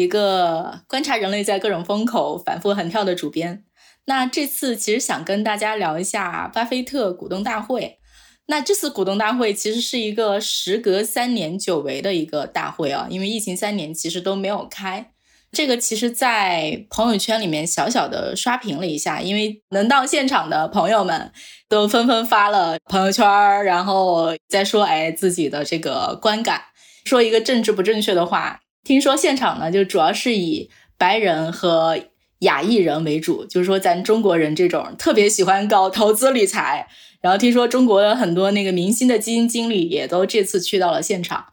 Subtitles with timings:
[0.00, 3.64] 一个观察人类在各种风口反复横跳的主编。
[4.06, 7.98] 那这次其实想跟大家聊一下巴菲特股东大会。
[8.46, 15.12] 那这次股东大会其实是一个时隔三年久违的一个大会啊，因为疫情三年其实都没有开。
[15.52, 21.32] 这个其实，在朋友圈里面小小的刷屏了一下，因为能到现场的朋友们
[21.68, 23.24] 都纷纷发了朋友圈，
[23.64, 26.62] 然后再说哎自己的这个观感，
[27.04, 28.60] 说一个政治不正确的话。
[28.84, 31.98] 听说现场呢，就主要是以白人和
[32.40, 36.88] 亚裔人为主，就是说咱中国人这种特别喜欢搞投资理财。
[37.20, 41.44] 然后听说中国的很多那个明星的基金经理也都这次去到了现场。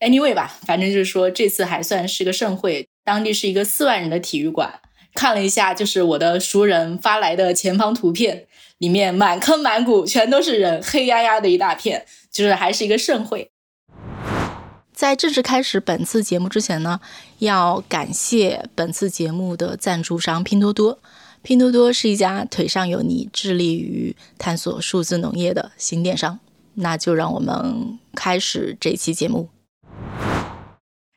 [0.00, 4.80] Anyway 吧，反正就是说这次还算是个盛会，当地是一个四万人的体育馆。
[5.14, 8.46] 看了一下，就是我的熟人发来的前方图片，
[8.78, 13.51] 里面满坑满谷全都是人，黑压压的一大片，就是还是一个盛会。
[15.02, 17.00] 在正式开始本次节目之前呢，
[17.40, 21.00] 要感谢本次节目的赞助商拼多多。
[21.42, 26.38] 拼多多是一家腿上有泥、致力于探索数字农业的新电商。
[26.74, 29.48] 那就让我们开始这期节目。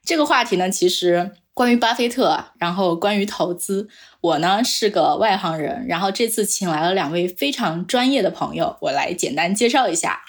[0.03, 3.87] 这个话题呢，其实关于巴菲特，然后关于投资，
[4.19, 10.21] 我呢是个外行人，然后这次请来了两位非常专业的朋友，我来简单介绍一下。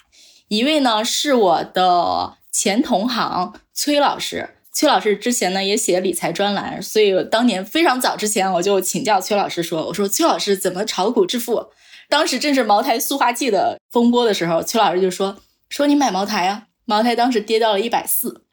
[0.48, 2.36] 一位呢是我的。
[2.58, 11.66] 前同行崔老师，崔老师之前呢也写理财专栏，所以当年非常早之前我就请教崔老师说：“我说崔老师怎么炒股致富？”
[12.08, 15.36] 当时正是茅台塑化剂的风波的时候，崔老师就说
[15.68, 18.44] ：“说你买茅台啊，茅台当时跌到了一百四，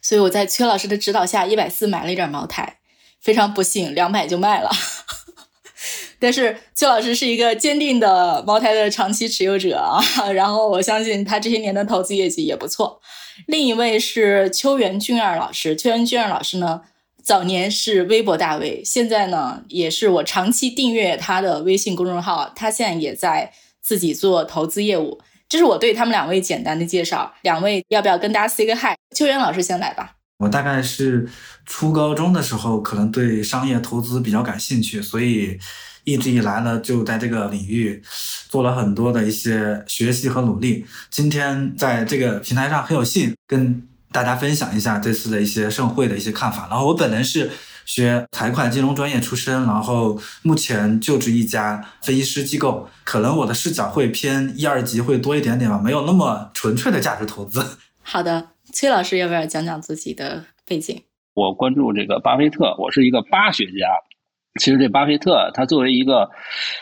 [0.00, 2.78] 所以我在崔老师的指导下，一百四买了一点茅台，
[3.20, 4.70] 非常不幸两百就卖了。
[6.18, 10.02] 但是崔老师是一个坚定的茅台的长期持有者啊，
[10.32, 12.98] 然后我相信他这些年的投资业绩也不错。”
[13.46, 16.82] 另一位是秋元俊二老师，秋元俊二老师呢，
[17.22, 25.20] 早年是微博大 V，现在呢也是我长期订阅他的微信公众号，他现在也在自己做投资业务。
[25.48, 28.94] 这是我对他们两位简单的介绍，两位要不要跟大家 say 个 hi？
[29.14, 30.16] 秋元老师先来吧。
[30.38, 31.28] 我大概是
[31.66, 35.58] 初高中的时候，可能对商业投资比较感兴趣，所以。
[36.04, 38.02] 一直以来呢，就在这个领域
[38.48, 40.84] 做了很多的一些学习和努力。
[41.10, 46.68] 今天在这个平台上很有幸跟大家分享一下这次的一些盛会的一些看法。
[46.68, 47.50] 然后我本人是
[47.84, 57.64] 学财会金融专业出身，然后目前就职一家分析师机构，可能我的视角会偏一二级会多一点点吧，没有那么纯粹的价值投资。
[58.02, 61.02] 好的，崔老师要不要讲讲自己的背景？
[61.34, 63.88] 我关注这个巴菲特，我是一个巴学家。
[64.60, 66.30] 其实这巴菲特，他作为一个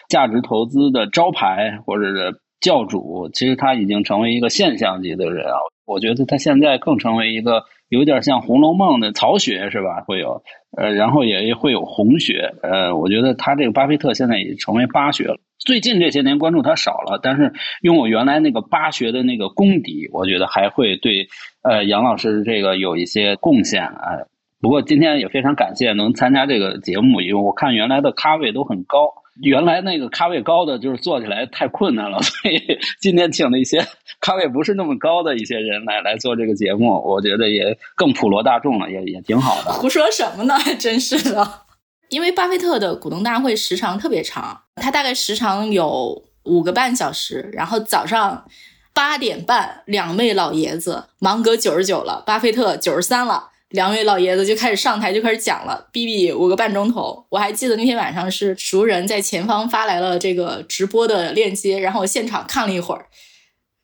[0.08, 5.56] 价值投资的招牌或者是教主，其实他已经成为一个现象级的人啊。
[5.86, 10.02] 我觉得他现在更成为一个有点像《红楼梦》的曹雪是吧？
[10.06, 10.42] 会有
[10.76, 12.54] 呃，然后也会有红雪。
[12.62, 15.36] 呃，我觉得他这个巴菲特现在已经成为八学了。
[15.58, 21.28] 最近这些年关注他少了，但是用我原来那个八学的那个功底，我觉得还会对
[21.62, 24.29] 呃杨老师这个有一些贡献啊。
[24.60, 33.86] 不过今天也非常感谢能参加这个节目，因为我看原来的咖位都很高，原来那个咖位高的就是做起来太困难了， 所以今天请了一些
[34.20, 39.72] 咖位不是那么高的一些人来来做这个节目，我觉得也更普罗大众了，也也挺好的。
[39.72, 40.54] 胡说什么呢？
[40.78, 41.62] 真是的，
[42.10, 48.44] 因为巴菲特的股东大会时长特别长，他大概时长有五个半小时，然后早上
[48.92, 53.46] 八点半，两位老爷子，芒格九十九了，巴菲特九十三了。
[53.70, 57.24] 两位老爷子就开始上台，就开始讲了，哔哔五个半钟头。
[57.28, 63.06] 我还记得那天晚上是熟人在前方发来了这个直播的链接，然后我现场看了一会儿，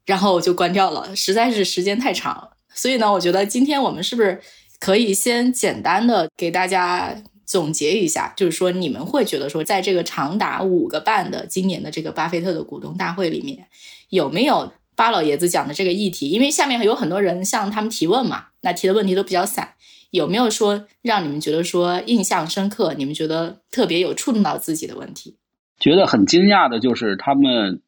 [0.04, 2.50] 然后我就关掉了，实在是时间太长。
[2.74, 4.40] 所以呢，我觉得今天我们是不是
[4.80, 13.68] 可以先简单的给大家总结一下，就是说你们会觉得说，在这个长达五个半的今年的这个巴菲特的股东大会里面，
[14.08, 14.72] 有没有？
[14.96, 19.74] 巴老爷子讲的这个议题，因为下面有很多人向他们提问嘛，那提的问题都比较散，
[20.10, 22.94] 有没有说让你们觉得说印象深刻？
[22.94, 25.36] 你们觉得特别有触动到自己的问题？
[25.78, 27.82] 觉得很惊讶的就是他们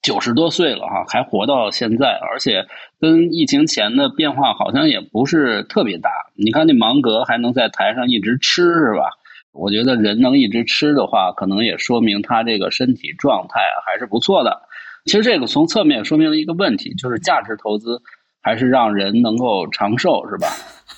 [0.00, 2.64] 九十多岁了哈，还活到现在，而且
[3.00, 6.10] 跟疫情前的变化好像也不是特别大。
[6.36, 9.10] 你看那芒格还能在台上一直吃是吧？
[9.52, 14.62] 我觉得人能一直吃的话，可能也说明他这个身体状态还是不错的。
[15.04, 18.00] 其实这个从侧面说明了一个问题，就是价值投资
[18.40, 20.48] 还是让人能够长寿，是吧？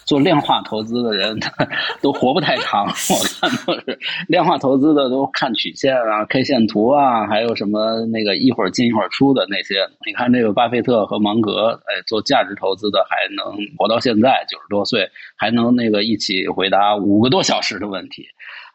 [0.06, 1.38] 做量化投资的人
[2.02, 3.98] 都活不太长，我看都是
[4.28, 9.76] 量化投资的都看曲线啊、K 线图啊，还有什么那个一会儿进一会儿出的那些。
[10.04, 18.26] 你看这个巴菲特和芒格，哎，做价值投资的还能活到现在九十多岁，还能那个一起回答五个多小时的问题，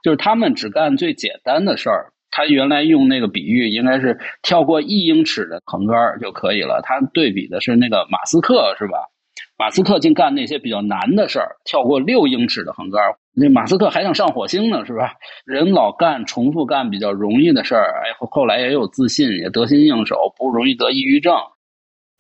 [0.03, 2.11] 就是他们只干最简单的事儿。
[2.31, 6.81] 他原来用那个比喻，应该是跳过一英尺的横杆就可以了。
[6.83, 9.09] 他对比的是那个马斯克，是吧？
[9.57, 13.01] 马斯克净干那些比较难的事儿，跳过六英尺的横杆
[13.33, 15.15] 那马斯克还想上火星呢，是吧？
[15.45, 21.33] 人老干重复干比较容易的事儿，哎，后来也有自信，也得心应手，不容易得抑郁症。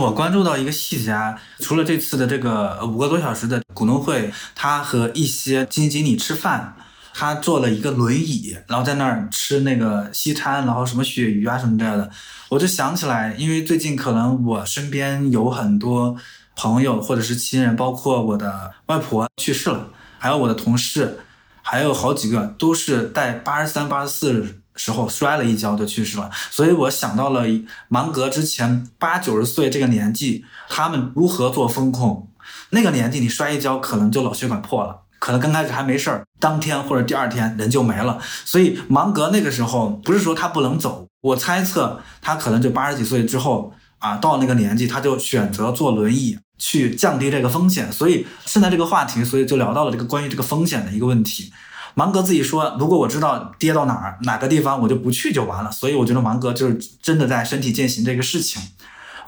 [0.03, 6.75] 我关注到一个细节啊，除了这次的这个五个多小时的股东会，他和一些基金经理吃饭。
[7.19, 12.09] 他坐了一个轮椅，然后在那儿吃那个西餐，然后什么鳕鱼啊什么这样的，
[12.47, 16.15] 我就想起来，因为最近可能我身边有很多
[16.55, 21.19] 朋友或者是亲人，包括我的外婆去世了，还有我的同事，
[21.61, 27.43] 还有好几个都是在八十三、八十四时候摔了一跤就去世了，所以我想到了
[27.89, 32.29] 芒格之前八九十岁这个年纪，他们如何做风控，
[32.69, 35.01] 那个年纪你摔一跤可能就脑血管破了。
[35.19, 38.17] 可能刚开始还没事儿，当天或者第二天人就没了。
[38.45, 47.91] 所以芒格那个时候不是说他不能走，我猜测他可能就八十几岁之后啊，到那个年纪他就选择坐轮椅去降低这个风险。
[47.91, 51.51] 所以现在这个话题，所以就聊到了这个关于这个风险的一个问题。
[51.95, 55.71] 芒格自己说，如果我知道跌到哪儿哪个地方，我就不去就完了。
[55.71, 58.61] 所以我觉得芒格就是真的在身体践行这个事情。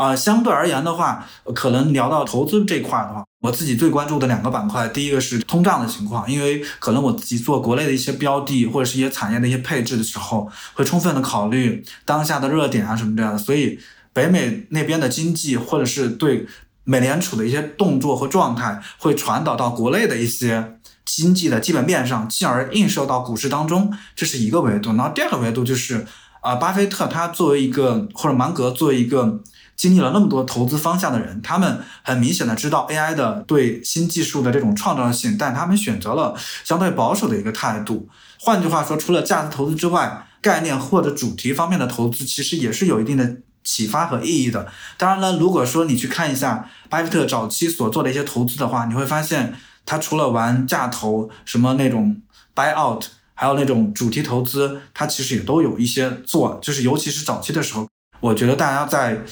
[0.02, 13.80] 啊，相对而言的话，可能聊到投资这块的话，我自己最关注的两个板块，第一个是通胀的情况，因为可能我自己做国内的一些标的或者是一些产业的一些配置的时候，会充分的考虑当下的热点啊什么这样的，所以
[14.12, 16.48] 北美那边的经济或者是对
[16.84, 24.96] 美联储的一些动作和状态，会传导到国内的一些经济的基本面上，进而映射到股市当中，这是一个维度。
[24.96, 26.08] 然后第二个维度就是
[26.42, 29.40] 啊，巴菲特他作为一个或者芒格作为一个。
[29.82, 38.08] 经历了那么多投资方向的人，他们很明显的知道 AI 的对新技术的这种创造性，但他们选择了相对保守的一个态度。
[38.40, 44.68] 换句话说，除了价值投资之外，概念或者主题方面的投资其实也是有一定的启发和意义的。
[45.00, 52.22] 当然了，如果说你去看一下巴菲特早期所做的一些投资的话，你会发现他除了玩价投，什么那种
[52.54, 56.60] buy out，还有那种主题投资，他其实也都有一些做。
[56.62, 57.88] 就是尤其是早期的时候，
[58.20, 59.24] 我觉得大家在。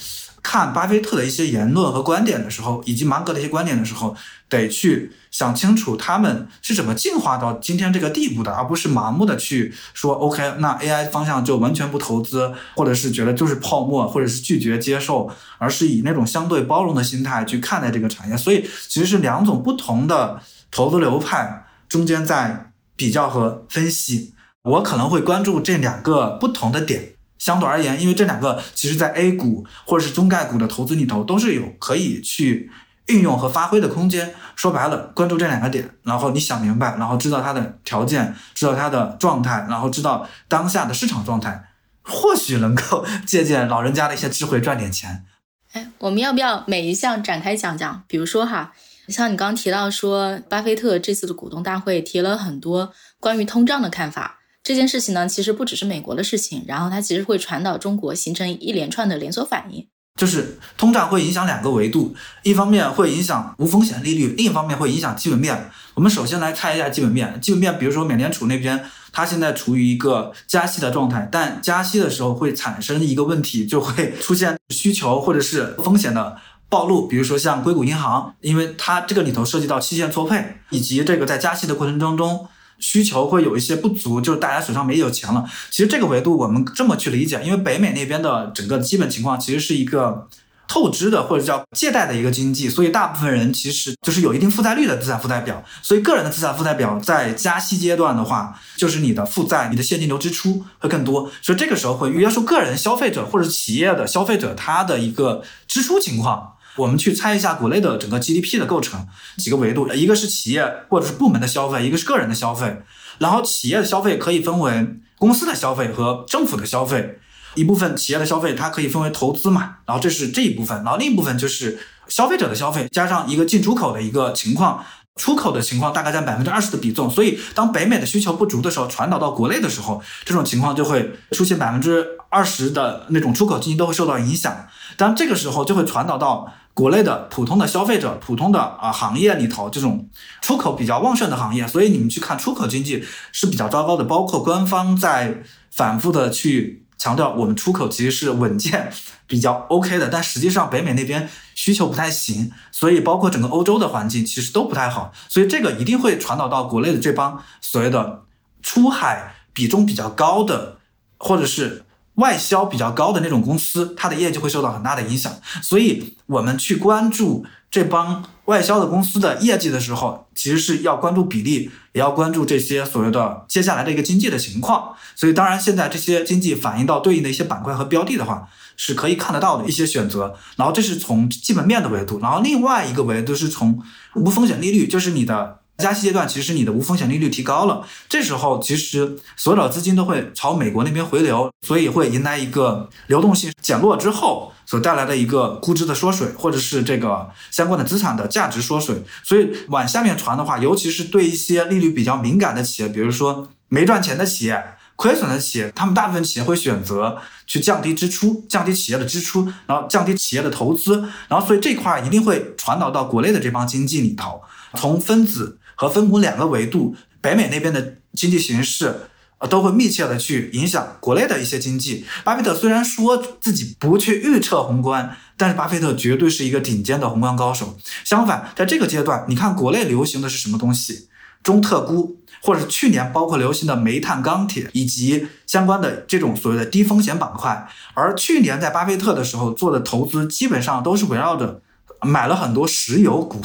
[0.41, 4.15] 看巴菲特的一些言论和观点的时候，以及芒格的一些观点的时候，
[4.47, 18.37] 得去想清楚他们是怎么进化到今天这个地步的，而不是盲目的去说 OK，那 AI 方向就完全不投资，或者是觉得就是泡沫，或者是拒绝接受，而是以那种相对包容的心态去看待这个产业。
[18.37, 24.33] 所以其实是两种不同的投资流派中间在比较和分析。
[24.63, 27.13] 我可能会关注这两个不同的点。
[27.39, 32.69] 相对而言，因为这两个其实，在 A 股或者是中概股的投资里头，都是有可以去
[33.07, 34.35] 运用和发挥的空间。
[34.55, 41.63] 说白了，关注这两个点，然后你想明白，然后知道它的条件，知道它的状态，然后知道当下的市场状态，
[42.03, 45.25] 或许能够 借鉴老人家的一些智慧赚点钱。
[45.71, 48.03] 哎，我们要不要每一项展开讲讲？
[48.07, 48.73] 比如说哈，
[49.07, 54.38] 像你刚刚提到说，巴菲特这次的股东大会提了很多关于通胀的看法。
[54.69, 59.87] 这件事情呢，其实不只是美国的事情，然后它其实会传导中国，形成一连串的连锁反应。
[60.15, 65.71] 就是通胀会影响两个维度，一方面会影响无风险利率，另一方面会影响基本面。
[65.95, 68.79] 我们首先来看一下基本面，基本面，比如说美联储那边，
[69.11, 76.37] 它现在处于一个加息的状态，但加息的时候会产生一个问题，就会出现需求或者是风险的
[76.69, 82.47] 暴露，比如说像硅谷银行，因为它这个里头涉及到期限错配，以及这个在加息的过程当中。
[82.79, 85.45] 需求会有一些不足，就是大家手上没有钱了。
[85.69, 90.27] 其实这个维度我们这么去理解，因为北美那边的整个基本情况其实是一个
[90.67, 95.63] 透支的或者叫借贷的一个经济，所以大部分人其实就是有一定负债率的资产负债表。
[95.81, 106.53] 所以个人的资产负债表在加息阶段的话，就是你的负债、你的现金流支出会更多，所以这个时候会约束个人消费者或者企业的消费者他的一个支出情况。
[106.75, 109.07] 我们去猜一下国内的整个 GDP 的构成
[109.37, 112.81] 几个维度，一个是企业或者是部门的消费，一个是个人的消费。
[113.17, 117.19] 然后企业的消费可以分为公司的消费和政府的消费，
[117.55, 124.85] 一部分企业的消费它可以分为投资嘛，然后这是这一部分，然后另一部分就是消费者的消费加上一个进出口的一个情况，
[125.15, 134.67] 出口的情况大概占百分之二十的比重，所以当北美的需求不足的时候，传导到国内的时候，这种情况就会出现百分之二十的那种出口经济都会受到影响。
[134.95, 140.07] 当这个时候就会传导到国内的普通的消费者、普通的啊行业里头，这种
[140.41, 144.05] 出口比较旺盛的行业，所以你们去看出口经济是比较糟糕的。
[144.05, 148.91] 包括官方在反复的去强调，我们出口其实是稳健、
[149.25, 151.27] 比较 OK 的，但实际上北美那边。
[151.55, 158.21] 需求不太行，所以包括整个欧洲的环境其实都不太好，所以这个一定会传导到国内的这帮所谓的
[158.63, 160.77] 出海比重比较高的，
[161.17, 165.33] 或者是外销比较高的那种公司，它的业绩会受到很大的影响。
[165.61, 174.93] 所以我们去关注这帮外销的公司的业绩的时候，其实是要关注比例，也要关注这些所谓的接下来的一个经济的情况。
[175.15, 178.49] 所以当然，现在这些经济反映到对应的一些板块和标的的话。
[178.81, 183.77] 是可以看得到的一些选择，然后这是从基本面的维度，然后另外一个维度是从
[184.15, 199.03] 无风险利率，就是你的加息阶段，其实你的无风险利率提高了，这时候其实所有的资金都会朝美国那边回流，所以会迎来一个流动性减弱之后所带来的一个估值的缩水，或者是这个相关的资产的价值缩水。
[199.23, 204.63] 所以往下面传的话，尤其是对一些利率比较敏感的企业，比如说没赚钱的企业。
[204.95, 214.41] 亏损的企业，他们大部分企业会选择去降低支出，降低企业的支出，然后降低企业的投资，然后所以这块一定会传导到国内的这帮经济里头。
[214.75, 218.93] 从分子和分母两个维度，北美那边的经济形势，
[219.39, 222.05] 呃，都会密切的去影响国内的一些经济。
[222.23, 227.75] 巴菲特虽然说自己不去预测宏观，但是巴菲特绝对是一个顶尖的宏观高手。
[228.05, 231.09] 相反，在这个阶段，你看国内流行的是什么东西？
[231.41, 232.17] 中特估。
[232.41, 241.61] 或者去年包括流行的煤炭、钢铁以及相关的这种所谓的低风险板块，而去年在巴菲特的时候做的投资基本上都是围绕着
[242.01, 243.41] 买了很多石油股，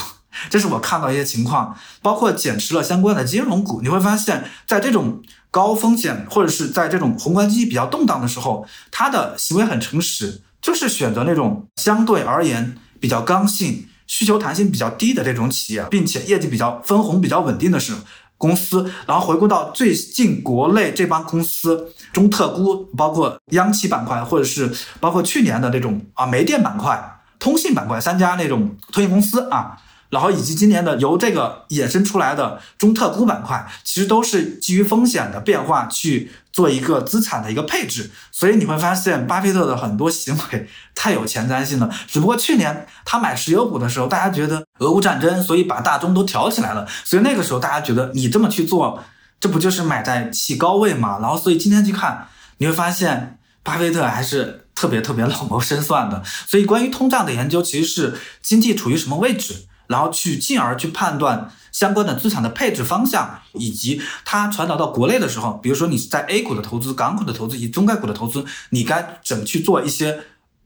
[0.50, 3.80] 这是我看到一些情况，包括减持了相关的金融股。
[3.82, 17.94] 你会发现在这种高风险或者是在这种宏观经济比较动荡的时候，他的行为很诚实，就是选择那种相对而言比较刚性、需求弹性比较低的这种企业，并且业绩比较分红比较稳定的是。
[18.36, 29.78] 公司，然后回顾到最近国内这帮公司中特估，包括央企板块，或者是包括去年的那种啊煤电板块、通信板块三家那种通信公司啊。
[30.14, 41.90] 然后以及今年的由这个衍生出来的中特估板块，其实都是基于风险的变化去做一个资产的一个配置，所以你会发现巴菲特的很多行为太有前瞻性了。
[42.06, 49.02] 只不过去年他买石油股的时候，大家觉得俄乌战争，所以把大宗都挑起来了，所以那个时候大家觉得你这么去做，
[49.40, 51.18] 这不就是买在起高位嘛？
[51.20, 52.28] 然后所以今天去看，
[52.58, 56.22] 你会发现巴菲特还是特别特别老谋深算的。
[56.46, 59.66] 所以关于通胀的研究，其实是经济处于什么位置。
[59.86, 70.20] 然后去进而去判断相关的资产的配置方向，以及它传导到国内的时候，比如说你是在 A 股的投资、港股的投资以及中概股的投资，你该怎么去做一些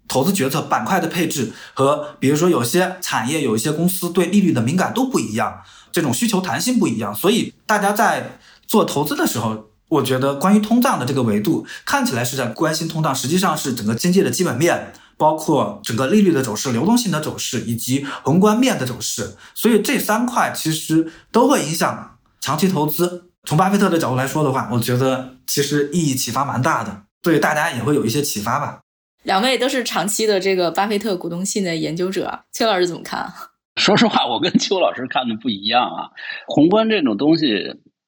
[0.06, 14.92] 投资决策、板块的配置和比如说有些产业、有一些公司对利率的敏感度不一样，这种需求弹性不一样，所以大家在做投资的时候，我觉得关于通胀的这个维度看起来是在关心通胀，实际上是整个经济的基本面。
[15.20, 23.24] 包括整个利率的走势、流动性的走势以及宏观面的走势，所以这三块其实都会影响长期投资。
[23.42, 28.78] 从巴菲特的角度来说的话，我觉得其实意义启发蛮大的，对大家也会有一些启发吧。
[29.24, 33.28] 两位都是长期的这个巴菲特股东信的研究者，邱老师怎么看？
[33.74, 36.10] 说实话，我跟邱老师看的不一样啊。
[36.46, 37.46] 宏观这种东西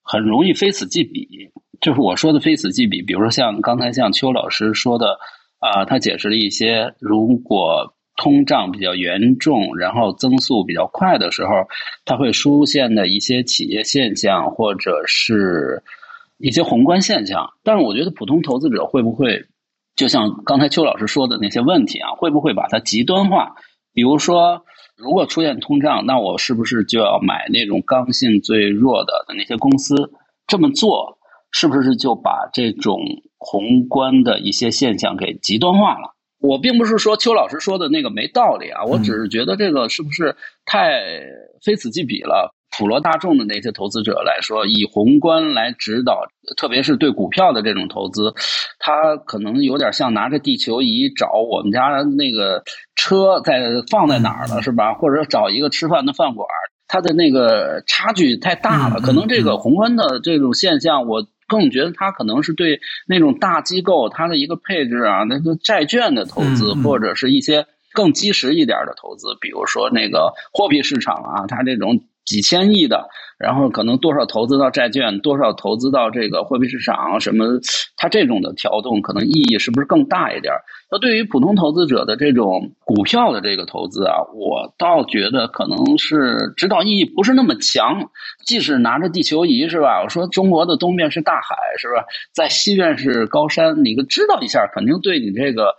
[0.05, 3.03] 很容易非此即彼，就是我说的非此即彼。
[3.03, 5.19] 比如说像刚才像邱老师说的。
[5.61, 11.51] 啊，他解释了一些，如果通胀比较严重，然后增速比较快的时候，
[12.07, 15.83] 它会出现的一些企业现象，或者是
[16.39, 17.51] 一些宏观现象。
[17.63, 19.45] 但是，我觉得普通投资者会不会，
[19.95, 23.55] 就像刚才邱老师说的那些问题啊，会不会把它极端化？
[23.93, 24.65] 比如说，
[24.97, 30.11] 如果出现通胀，那我是不是就要买那种刚性最弱的那些公司？
[30.47, 31.19] 这么做？
[31.53, 32.99] 是不是就把这种
[33.39, 36.15] 宏观的一些现象给极端化了？
[36.41, 41.03] 我并不是说邱老师说的那个没道理啊，我只是觉得这个是不是太
[41.63, 42.55] 非此即彼了？
[42.79, 46.23] 普罗大众的那些投资者来说，以宏观来指导，
[46.57, 48.33] 特别是对股票的这种投资，
[48.79, 52.63] 他可能有点像拿着地球仪找我们家那个
[52.95, 54.95] 车在放在哪儿了，是吧？
[54.95, 56.47] 或者找一个吃饭的饭馆，
[56.87, 59.01] 它的那个差距太大了。
[59.01, 61.27] 可能这个宏观的这种现象，我。
[61.51, 73.09] 更觉得它可能是对那种大机构它的一个配置啊，那个债券的投资，或者是一些更基石一点的投资，比如说那个货币市场啊，它这种几千亿的，
[73.41, 77.47] 然后可能多少投资到债券，多少投资到这个货币市场，什么，
[77.97, 80.53] 它这种的调动可能意义是不是更大一点？
[80.93, 88.11] 那对于普通投资者的这种股票的这个投资啊，我倒觉得可能是指导意义不是那么强。
[88.45, 90.03] 即使拿着地球仪是吧？
[90.03, 92.05] 我说中国的东边是大海是吧？
[92.35, 95.77] 在西边是高山，你个知道一下，肯定对你这个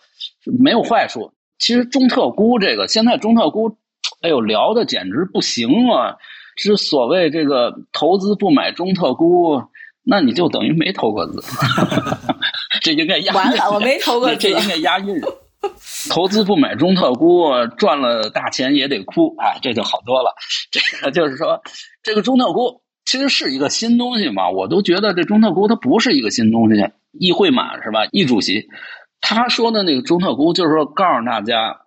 [0.59, 1.31] 没有坏处。
[1.59, 3.77] 其实中特估这个，现在中特估，
[4.23, 6.17] 哎呦，聊的简直不行啊！
[6.61, 9.59] 之所谓这个投资不买中特估，
[10.03, 11.41] 那你就等于没投过资。
[12.81, 15.19] 这应该押完了，我没投过资，这应该押韵。
[16.11, 17.49] 投资不买中特估，
[17.79, 19.57] 赚了大钱也得哭啊！
[19.59, 20.35] 这就好多了。
[20.69, 21.59] 这个就是说，
[22.03, 24.51] 这个中特估其实是一个新东西嘛？
[24.51, 26.91] 我都觉得这中特估它不是一个新东西。
[27.11, 28.05] 易会满是吧？
[28.11, 28.67] 易主席
[29.19, 31.81] 他说的那个中特估，就是说告诉大家，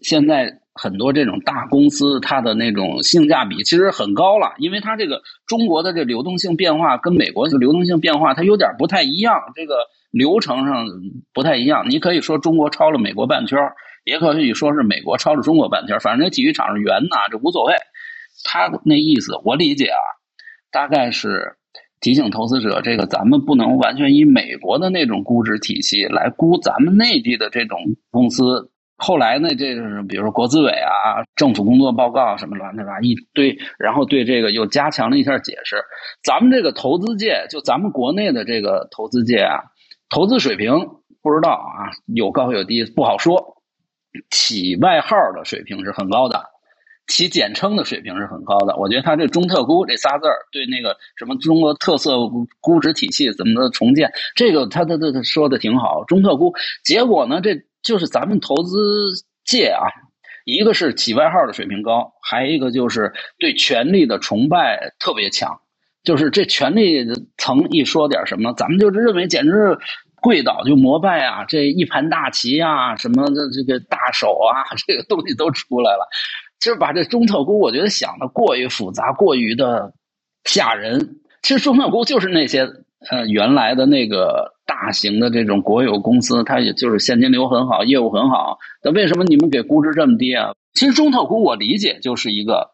[0.00, 0.60] 现在。
[0.74, 9.76] 很多这种大公司，它的那种性价比其实很高了，因为它这个中国的这流动性变化跟美国的流动性变化它有点不太一样，这个
[10.10, 10.86] 流程上
[11.32, 11.88] 不太一样。
[11.88, 13.58] 你可以说中国超了美国半圈
[14.04, 17.74] 也可以说是美国超了中国半圈反正那体育场是圆的，这无所谓。
[18.42, 20.02] 他那意思我理解啊，
[20.72, 21.56] 大概是
[22.00, 27.78] 提醒投资者，这个咱们不能完全以美国的那种估值体系来估咱们内地的这种
[28.10, 28.72] 公司。
[28.96, 35.82] 后来呢，这是比如说国资委啊、政府工作报告什么乱七八一堆，然后对这个又加强了一下解释。
[36.22, 39.58] 咱们这个投资界，就咱们国内的这个投资界啊，
[40.08, 40.72] 投资水平
[41.22, 43.60] 不知道啊，有高有低，不好说。
[44.30, 46.44] 起外号的水平是很高的，
[47.08, 48.76] 起简称的水平是很高的。
[48.76, 52.16] 我觉得他这“中特估”这仨字儿，对那个什么中国特色
[52.60, 56.04] 估值体系怎么的重建，这个他他他他说的挺好。
[56.04, 56.52] 中特估，
[56.84, 57.64] 结果呢这。
[57.84, 59.12] 就是咱们投资
[59.44, 59.86] 界啊，
[60.44, 65.60] 一个是起外号的水平高，还一个就是对权力的崇拜特别强。
[66.02, 67.06] 就是这权力
[67.38, 69.78] 层一说点什么，咱们就认为简直是
[70.20, 76.06] 跪倒就膜拜啊，这一盘大棋啊，什么的这个大手啊， 这个东西都出来了。
[76.60, 79.92] 就是把这中特估，我觉得想的过于复杂，过于的
[80.44, 81.20] 吓人。
[81.42, 82.66] 其实中特估就是那些
[83.10, 84.52] 呃原来的那个。
[84.66, 88.58] 大型的这种国有公司，它也就是现金流很好，业务很好。
[88.82, 90.52] 那为什么你们给估值这么低啊？
[90.72, 92.70] 其实中特估我理解就是一个，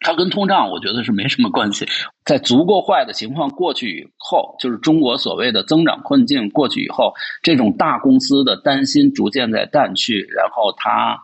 [0.00, 1.86] 它跟通胀我觉得是没什么关系。
[2.24, 11.16] 在足够坏的情况过去以后，就是中国所谓的增长困境过去以后，这种大公司的担心逐渐在淡去，然后它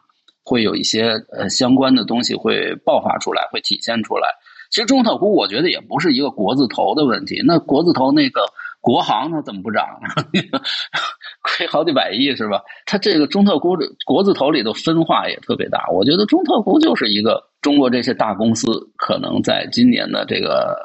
[0.45, 4.29] 会有一些呃相关的东西会爆发出来，会体现出来。
[4.71, 8.43] 其实中特估我觉得也不是一个国字头的问题，那国字头那个。
[8.79, 10.23] 国航它怎么不涨呢？
[11.43, 12.63] 亏好几百亿是吧？
[12.85, 15.89] 它这个中特估国字头里头分化也特别大。
[15.93, 20.79] 我觉得中特估就是一个中国这些大公司可能在今年的这个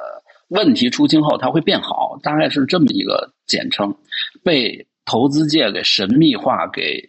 [0.48, 3.96] 问题出清后，它会变好，大概是这么一个简称。
[4.44, 7.08] 被投资界给神秘化、给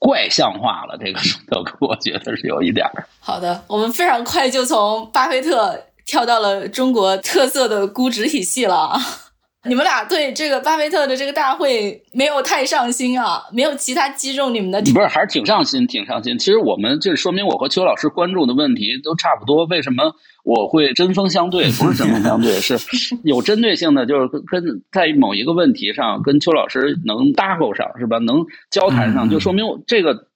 [0.00, 0.98] 怪象化了。
[0.98, 3.06] 这个中特估，我觉得是有一点儿。
[3.20, 8.96] 好的，我们非常快就从巴菲特跳到了中国特色的估值体系了。
[9.68, 13.42] 你们俩对这个巴菲特的这个大会没有太上心啊？
[13.52, 14.80] 没有其他击中你们的？
[14.92, 16.38] 不是，还是挺上心，挺上心。
[16.38, 19.64] 其实我们这说明我和邱老师关注的问题都差不多。
[19.64, 20.14] 为什么
[20.44, 21.64] 我会针锋相对？
[21.72, 22.78] 不是针锋相对， 是
[23.24, 28.18] 有针对性的，就是跟在某一个问题上跟邱老师能搭勾上，是吧？
[28.18, 30.28] 能交谈上，就说明这个。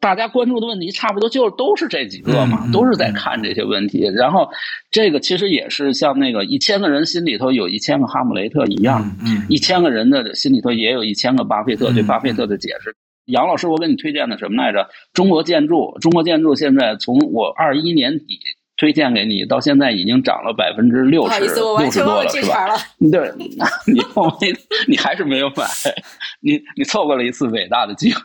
[0.00, 4.00] 大家关注的问题差不多就都是这几个嘛，都是在看这些问题。
[4.14, 4.48] 然后，
[4.90, 9.16] 这个其实也是像那个一千个人心里头有一千个哈姆雷特一样，
[9.48, 11.92] 一千个人的心里头也有一千个巴菲特。
[11.92, 12.94] 对巴菲特的解释，
[13.26, 14.88] 杨老师，我给你推荐的什么来着？
[15.12, 18.38] 中国建筑，中国建筑现在从我二一年底。
[18.78, 22.76] 推荐给你，到现在已经涨了百分之六十，六十多了，是吧？
[23.10, 23.30] 对，
[23.86, 24.00] 你
[24.40, 25.66] 没，你还是没有买，
[26.40, 28.20] 你你错过了一次伟大的机会。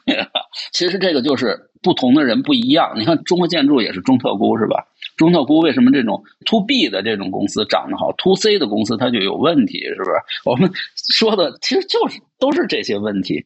[0.71, 2.93] 其实这个就是不同的人不一样。
[2.95, 4.85] 你看中国建筑也是中特估，是吧？
[5.17, 10.11] 中特估为什么这种 to B 的这种公司涨得好，to C 的公司它就有问题，是不是？
[10.45, 13.43] 我们说的其实就是都是这些问题。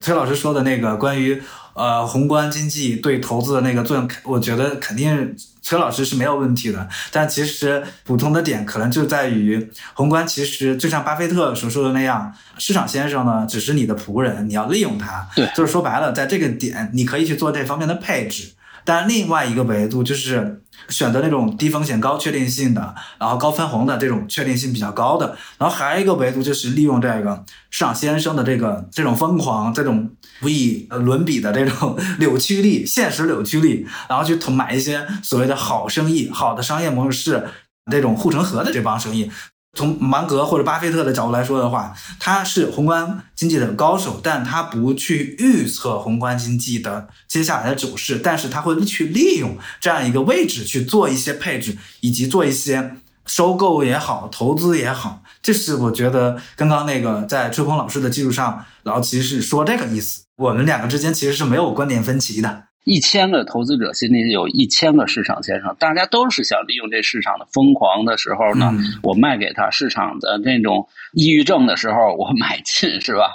[0.00, 1.42] 崔老师说的那个关于
[1.74, 6.88] 呃宏观经济对投资的那个作用，我觉得肯定崔老师是没有问题的。
[7.10, 15.28] 但其实普通的点可能就在于宏观，其实就像巴菲特所说的那样，市场先生呢只是你的仆人，你要利用他。
[15.34, 18.52] 对，就是说白了，在这个点你可以去做这方面的配置。
[18.88, 25.36] 但另外一个维度就是选择那种低风险高确定性的，然后高分红的这种确定性比较高的。
[25.58, 37.46] 然后还有一个维度就是利用这个市场先生的这个这种疯狂、这种无以伦比的这种 扭曲力、现实扭曲力，然后去买一些所谓的好生意、好的商业模式。
[37.90, 39.30] 这种护城河的这帮生意。
[39.74, 55.22] 从芒格或者巴菲特的角度来说的话，他是宏观经济的高手，但他不去预测宏观经济的接下来的走势，但是他会去利用这样一个位置去做一些配置，以及做一些收购也好，投资也好。
[55.42, 60.22] 这是我觉得刚刚那个在吹捧老师的基础上，然后其实是说这个意思。
[60.36, 62.67] 我们两个之间其实是没有观点分歧的。
[62.88, 68.72] 一千个投资者心里有一千个市场先生，大家都是想利用这市场的疯狂的时候呢，
[69.02, 73.32] 我卖给他；市场的那种抑郁症的时候，我买进，是吧？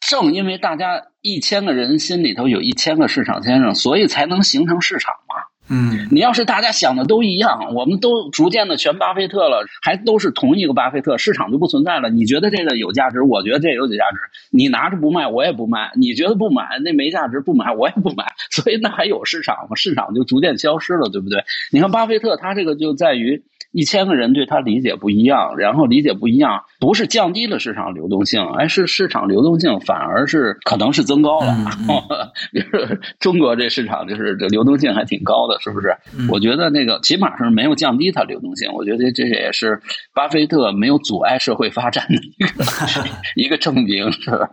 [0.00, 5.36] 正因为大家一千个人心里头有一千个市场先生，所以才能形成市场嘛。
[5.68, 12.10] 嗯，你要是大家想的都一样，我们都逐渐的全巴菲特了，还都是同一个巴菲特，市场就不存在了。
[12.10, 14.18] 你觉得这个有价值，我觉得这有价值，
[14.50, 15.90] 你拿着不卖，我也不卖。
[15.96, 18.34] 你觉得不买，那没价值，不买我也不买。
[18.50, 19.76] 所以那还有市场吗？
[19.76, 21.44] 市场就逐渐消失了，对不对？
[21.70, 23.42] 你看巴菲特，他这个就在于。
[23.74, 31.52] 一千个人对他理解不一样，然后理解不一样，不是降低了市场流动性，哎，是市场流动性反而是可能是增高了。
[32.52, 32.78] 比如
[33.18, 35.92] 中国这市场就是这流动性还挺高的，是不是？
[36.30, 39.82] 我觉得那个起码是没有降低它流动性，我觉得这也是
[40.14, 42.64] 巴菲特没有阻碍社会发展的一个
[43.34, 44.48] 一个证明，是吧？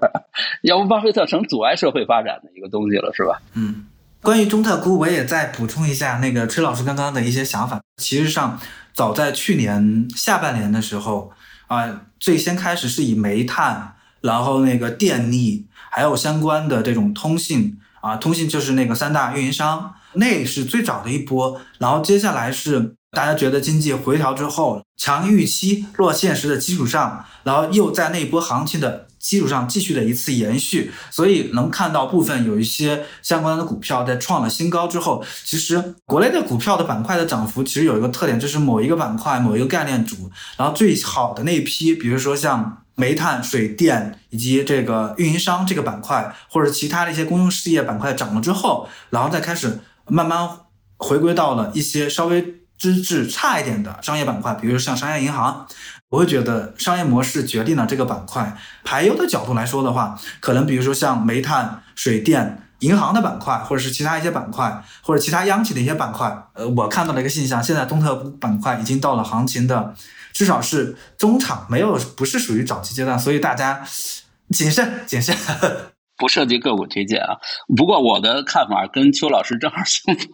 [0.63, 3.39] 要不巴菲特成阻碍社会发展的一个东西了，是吧？
[3.55, 3.85] 嗯，
[4.23, 8.59] 关于中特估，我也再补充一下那个崔老师刚刚的一些想法，其实上。
[9.01, 11.31] 早在去年下半年的时候，
[11.65, 21.59] 啊，最先开始是以煤炭，然后那个电力，还有相关的这种通信，啊，通信就是那个三大运营商，那是最早的一波。
[21.79, 29.07] 然后接下来是大家觉得经济回调之后，强预期落现实的基础上，然后又在那波行情的。
[29.21, 50.49] 基础上继续的一次延续，所以能看到部分有一些相关的股票在创了新高之后，其实国内的股票的板块的涨幅其实有一个特点，就是某一个板块、某一个概念股，然后最好的那一批，比如说像煤炭、水电以及这个运营商这个板块，或者其他的一些公用事业板块涨了之后，然后再开始慢慢
[50.97, 55.67] 回归到了一些稍微资质差一点的商业板块，比如像商业银行。
[56.11, 66.49] 我会觉得商业模式决定了这个板块排优的角度来说的话，可能比如说像煤炭、水电、银行的板块，或者是其他一些板块，或者其他央企的一些板块。
[66.53, 69.95] 呃，我看到了一个现象，现在东特板块已经到了行情的
[70.33, 73.81] 至少是中场，没有不是属于早期阶段，所以大家
[74.49, 75.33] 谨慎谨慎。
[76.19, 77.37] 不涉及个股推荐啊，
[77.77, 80.27] 不过我的看法跟邱老师正好相反，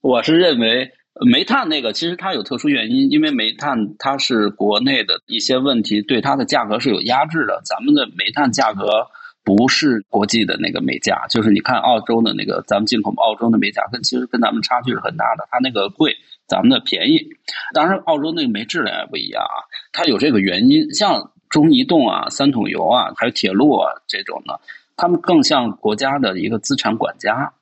[0.00, 0.97] 我是认为。
[1.20, 7.60] 煤炭那个其实它有特殊原因，因为煤炭它是国内的一些问题对它的价格是有压制的。
[7.64, 9.06] 咱们的煤炭价格
[9.42, 16.14] 不是国际的那个煤价，就是你看澳洲的那个咱们进口澳洲的煤价跟其实跟咱们差距是很大的，它那个贵，
[16.46, 17.26] 咱们的便宜。
[17.74, 20.92] 当然，澳洲那个煤质量也不一样啊，它有这个原因。
[20.92, 24.54] 像中移动啊、三桶油啊，还有铁路啊这种呢，
[24.96, 27.54] 他们更像国家的一个资产管家。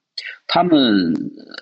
[0.47, 1.13] 他们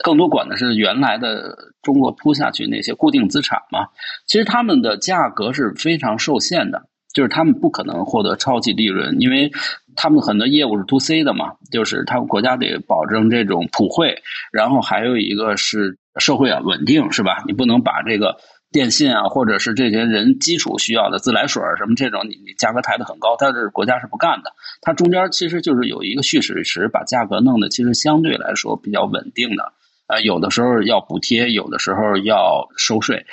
[0.03, 3.89] 更多管的是原来的中国铺下去那些固定资产嘛，
[4.27, 9.51] 其实他们的价格是非常受限的，就是他们不可能获得超级利润，因为
[9.97, 17.43] 他们很多业务是 to C 的嘛，就是他们国家得保证这种普惠，然后还有一个是社会啊稳定是吧？
[17.47, 18.37] 你不能把这个。
[18.75, 24.51] 电信啊，或者是这些人基础需要的自来水什么这种，你你价格抬得很高，它是国家是不干的。
[24.83, 29.73] 它中间其实就是有一个蓄水池，把价格弄得其实相对来说比较稳定的。
[30.09, 33.27] 呃，有的时候要补贴，有的时候要收税。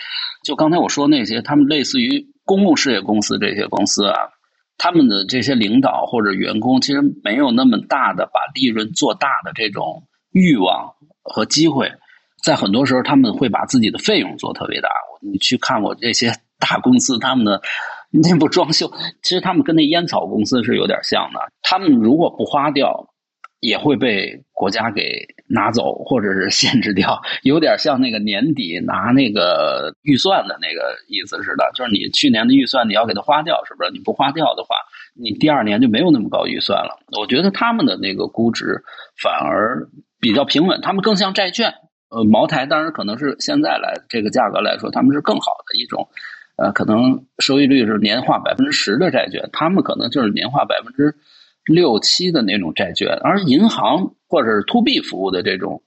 [0.43, 4.29] 就刚才我说那些，他们类似于公共事业公司这些公司啊，
[4.77, 11.91] 他们的这些领导或者员工其实没有那么大的把利润做大的这种欲望和机会。
[12.43, 14.89] 在很多时候，他们会把自己的费用做特别大。
[15.21, 17.61] 你去看过这些大公司，他们的
[18.11, 21.39] 内部装修，其实他们跟那烟草公司是有点像的。
[21.61, 23.07] 他们如果不花掉，
[23.59, 31.71] 也会被国家给拿走，或者是限制掉，有点像那个年底拿那个预算的那个意思似的。
[31.75, 33.91] 就是你去年的预算你要给它花掉，是不是？
[33.91, 34.75] 你不花掉的话，
[35.13, 36.97] 你第二年就没有那么高预算了。
[37.19, 38.83] 我觉得他们的那个估值
[39.21, 39.87] 反而
[40.19, 41.75] 比较平稳，他们更像债券。
[42.11, 46.09] 呃，茅台当然可能是现在来这个价格来说，他们是更好的一种，
[46.57, 51.15] 呃，可能收益率是年化百分之十的债券，他们可能就是年化百分之
[51.63, 55.81] 六七的那种债券，而银行或者是 to B 服务的这种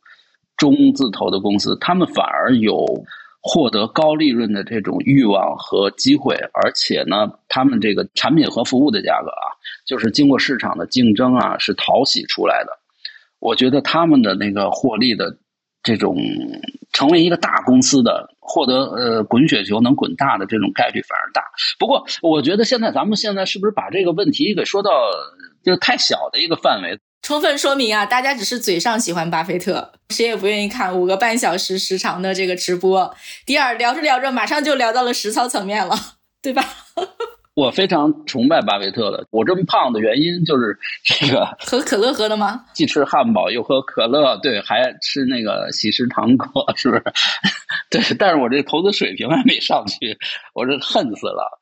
[0.56, 3.04] 中字头的公司，他们反而有
[3.42, 9.52] 获得高利润的这种欲望和机会，而且呢，他们这个产品和服务的价格啊，
[9.84, 12.72] 就是经过市场的竞争啊，是淘洗出来的。
[13.40, 15.36] 我觉得他们的那个获利的。
[15.84, 16.16] 这种
[16.92, 21.42] 成为一个大公司的，获得呃滚雪球能滚大的这种概率反而大。
[21.78, 24.90] 不过，我觉得现在咱们现在是不是把这个问题给说到
[25.62, 26.98] 就太小的一个范围？
[27.22, 33.14] 充分说明啊，大家只是嘴上喜欢巴菲特，谁也不愿意看五个半小时时长的这个直播。
[33.46, 35.94] 第二，聊着聊着，马上就聊到了实操层面了，
[36.42, 36.64] 对吧？
[37.54, 39.26] 我非常崇拜巴菲特的。
[39.30, 42.64] 我这么胖的原因就是这个， 喝可乐喝的吗？
[42.74, 47.02] 既吃汉堡又喝可乐，对，还吃那个喜事糖果，是不是？
[47.90, 50.18] 对，但是我这投资水平还没上去，
[50.52, 51.60] 我这恨死了。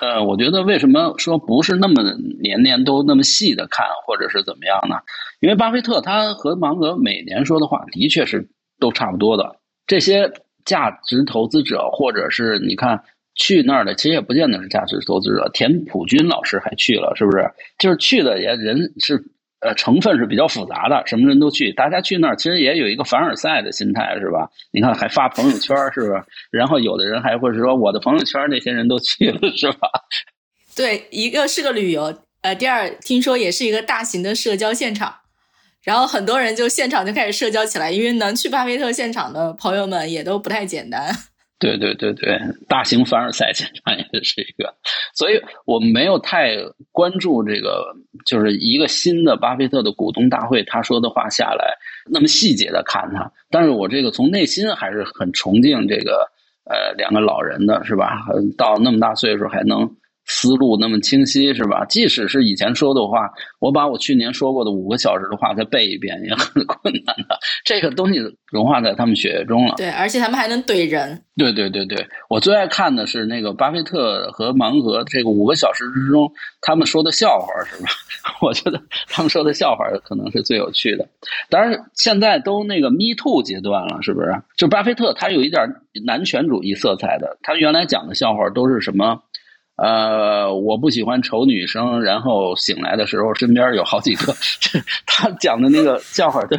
[0.00, 2.02] 呃，我觉得为什么说不是那么
[2.40, 4.96] 年年都那么细的看，或者是怎么样呢？
[5.40, 8.48] 因为巴菲特他和芒格每年说的话的确是
[8.80, 9.54] 都差不多的。
[9.86, 10.32] 这些
[10.64, 13.04] 价值投资者，或者是你看。
[13.34, 17.50] 去那儿的其实也不见得是价值投资者，田朴珺老师还去了，是不是？
[17.78, 19.22] 就是去的也人是
[19.60, 21.72] 呃成分是比较复杂的，什么人都去。
[21.72, 24.50] 大家去那儿其实也有一个凡尔赛的心态，是吧？
[24.72, 26.24] 你看还发朋友圈，是不是？
[26.50, 29.88] 然后有的人还会说我的朋友圈那些人都去了，是吧？
[30.76, 35.14] 对，一个是个旅游，呃，第二听说也是一个大型的社交现场，
[35.82, 41.14] 然后很多人就现场就开始社交起来，因为能去巴菲特现场的朋友们也都不太简单。
[41.62, 44.74] 对对对对，大型凡尔赛现场也是一个，
[45.14, 46.56] 所以我没有太
[46.90, 47.94] 关注这个，
[48.26, 51.72] 就是一个新的巴菲特的股东大会，他说的话下来
[52.10, 56.28] 那么细节的看他，但是我这个从内心还是很崇敬这个
[56.64, 58.26] 呃两个老人的，是吧？
[58.58, 59.88] 到那么大岁数还能。
[60.34, 61.84] 思路那么清晰是吧？
[61.84, 67.38] 即使是以前说的话，我把我去年说过的五个小时的话再背一遍也很困难的。
[67.64, 68.18] 这个东西
[68.50, 69.74] 融化在他们血液中了。
[69.76, 71.22] 对，而且他们还能怼人。
[71.36, 77.88] 对对对对，我最爱看的是那个巴菲特和芒格这个五个小时之中他们说的笑话，是吧？
[78.40, 81.06] 我觉得他们说的笑话可能是最有趣的。
[81.50, 84.42] 当然，现在都那个 Me Too 阶段了，是不是？
[84.56, 85.62] 就巴菲特他有一点
[86.04, 89.22] 男权主义色彩的，他原来讲的笑话都是什么？
[89.82, 94.32] 呃，我不喜欢丑女生，然后醒来的时候身边有好几个。
[94.60, 96.56] 这他讲的那个笑话都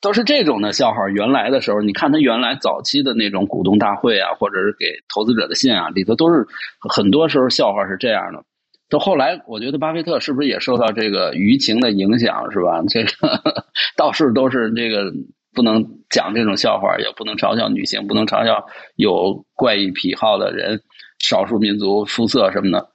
[0.00, 1.08] 都是这种的笑话。
[1.08, 6.44] 原来的时候，你看他原来早期的那种股东大会啊，或者是给投资者的信啊，里头都是
[6.80, 8.42] 很多时候笑话是这样的。
[8.90, 12.82] 到后来，我觉得巴菲特是不是也受到这个舆情的影响，是吧？
[12.88, 13.64] 这个
[13.96, 15.12] 到处都是这个
[15.54, 20.82] 不能讲这种笑话，也不能嘲笑女性，不能嘲笑有怪异癖好的人。
[21.18, 22.90] 少数民族肤色什么的，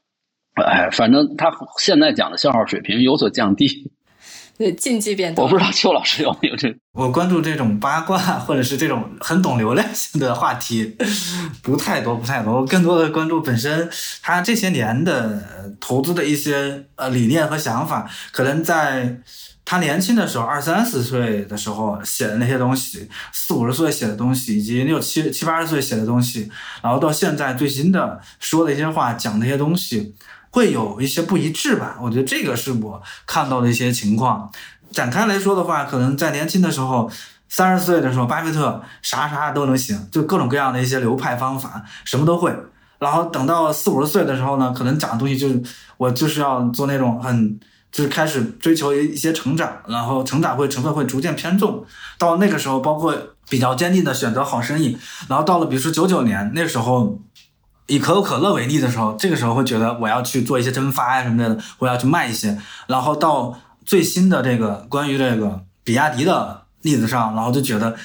[0.64, 3.92] 哎，反正他现在讲的笑话水平有所降低，
[4.58, 5.44] 对禁忌变多。
[5.44, 10.96] 我不知道邱老师有没有这， 我关注这种八卦或者是这种很懂流量性的话题
[11.64, 12.62] 不太多，不太多。
[12.62, 13.90] 我更多的关注本身
[14.22, 19.18] 他这些年的投资的一些呃理念和想法，可能在。
[19.66, 30.14] 他年轻的时候，二三十岁的时候写的那些东西，四五十岁写的东西，以及六七七八十岁写的东西，然后到现在最新的说的一些话，讲那些东西，
[30.50, 31.98] 会有一些不一致吧？
[32.02, 34.52] 我觉得这个是我看到的一些情况。
[34.92, 37.10] 展开来说的话，可能在年轻的时候，
[37.48, 42.54] 三十岁的时候，巴菲特啥啥都能行，就各种各样的一些流派方法，什么都会。
[43.00, 45.62] 然后等到四五十岁的时候呢，可能讲的东西就是
[45.98, 47.58] 我就是要做那种很。
[47.94, 51.86] 就是开始追求一些成长，然后成长会成分会逐渐偏重。
[52.18, 53.16] 到那个时候，包括
[53.48, 54.98] 比较坚定的选择好生意。
[55.30, 57.20] 然后到了，比如说九九年那时候，
[57.86, 62.58] 以可口可乐为例的时候，这个时候会觉得我要去做一些蒸发呀什么的，我要去卖一些。
[62.88, 67.96] 然后到最新的这个关于这个比亚迪的例子上，然后就觉得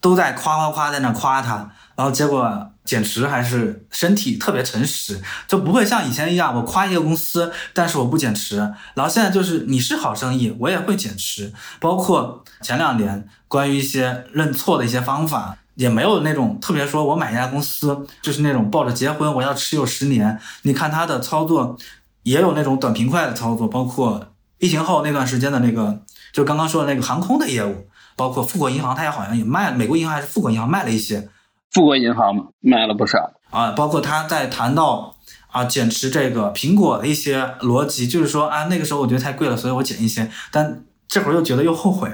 [0.00, 2.66] 都在夸夸夸在那夸他，然后结果。
[2.90, 8.56] 减持还是身体特别诚实，就不会像以前一样，我夸一个公司，但是我不减持。
[8.94, 11.52] 然后现在就是你是好生意，我也会减持。
[11.78, 20.36] 包括前两年关于一些认错的一些方法，也没有那种特别说我买一家公司就是那种抱着结婚我要持有十年。
[20.62, 21.78] 你看他的操作
[22.24, 26.00] 也有那种短平快的操作，包括疫情后那段时间的那个，
[26.32, 31.28] 就刚刚说的那个航空的业务，包括富国银行，他也好像也卖，美国银行还是富国银行卖了一些。
[31.70, 33.32] 富国银行卖了不少。
[33.50, 35.16] 啊，包括他在谈到
[35.48, 42.08] 啊减持这个苹果的一些逻辑，就是说啊那个时候我觉得太贵了，所以我减一些，但这会儿又觉得又后悔，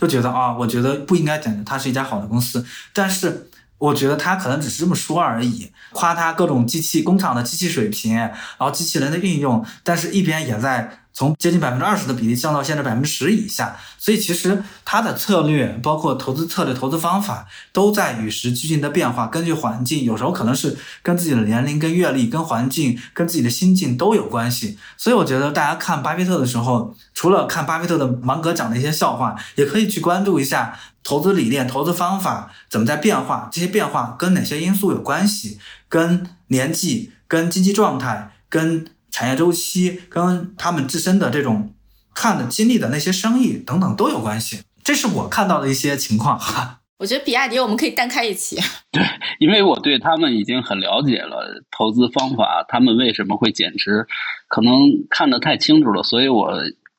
[0.00, 13.74] 又觉得啊我觉得不应该减，它是一家好的公司，但是我觉得他可能只是这么说而已，夸他各种机器工厂的机器水平，然后机器人的运用，但是一边也在从接近百分之二十的比例降到现在百分之十以下。
[13.96, 19.26] 所以其实它的策略，包括投资策略、投资方法，都在与时俱进的变化。
[19.26, 24.78] 根据环境，有时候可能是跟自己的年龄、跟阅历、跟环境、跟自己的心境都有关系。
[24.98, 41.72] 所以我觉得大家看巴菲特的时候，除了看巴菲特的芒格讲的一些笑话，也可以去关注一下投资理念、投资方法怎么在变化，这些变化跟哪些因素有关系，跟年纪、跟经济状态、跟产业周期、跟他们自身的这种。
[42.18, 46.80] 看的经历的那些生意等等都有关系，这是我看到的一些情况哈。
[46.98, 48.58] 我觉得比亚迪我们可以单开一期。
[48.90, 49.04] 对，
[49.38, 54.06] 因为我对他们已经很了解了，投资方法，他们为什么会减持，
[54.48, 54.72] 可能
[55.10, 56.50] 看得太清楚了，所以我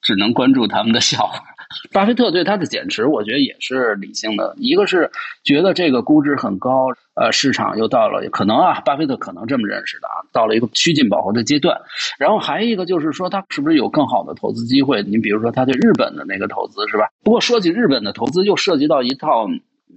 [0.03, 1.43] 只能关注他们的笑话。
[1.91, 4.55] 巴菲特对他的减持，我觉得也是理性的。
[4.57, 5.09] 一个是
[5.43, 11.79] 觉得这个估值很高，呃，市场又到了可能啊，巴菲特可能这么认识的啊，到了一个趋近饱和的阶段。
[12.17, 15.03] 然后还有一个就是说，他是不是有更好的投资机会？
[15.03, 17.09] 你比如说，他对日本的那个投资是吧？
[17.23, 19.47] 不过说起日本的投资，又涉及到一套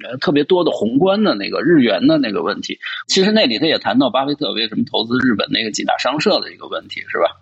[0.03, 2.79] 呃特别多的宏观的那个日元的那个问题。
[3.07, 7.40] 其实那里头也谈到巴菲特为什么投资日本那个几大商社的一个问题，是吧？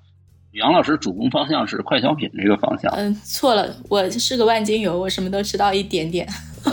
[0.58, 2.92] 杨老师主攻方向是快消品这个方向。
[2.96, 6.28] 嗯，错了，我是个万金油，我什么都知道一点点。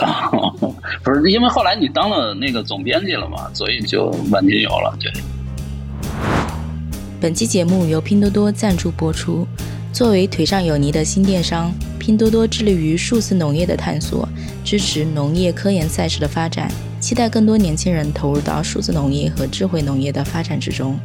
[1.04, 4.96] 不是，因为后来你当了那个总编辑了嘛，所以就万金油了。
[5.00, 5.12] 对。
[7.20, 9.46] 本期节目由拼多多赞助播出。
[9.92, 14.28] 作为腿上有泥的新电商，拼多多致力于数字农业的探索，
[14.64, 16.70] 支持农业科研赛事的发展，
[17.00, 20.98] 期待更多年轻人投入到数字农业和智慧农业的发展之中。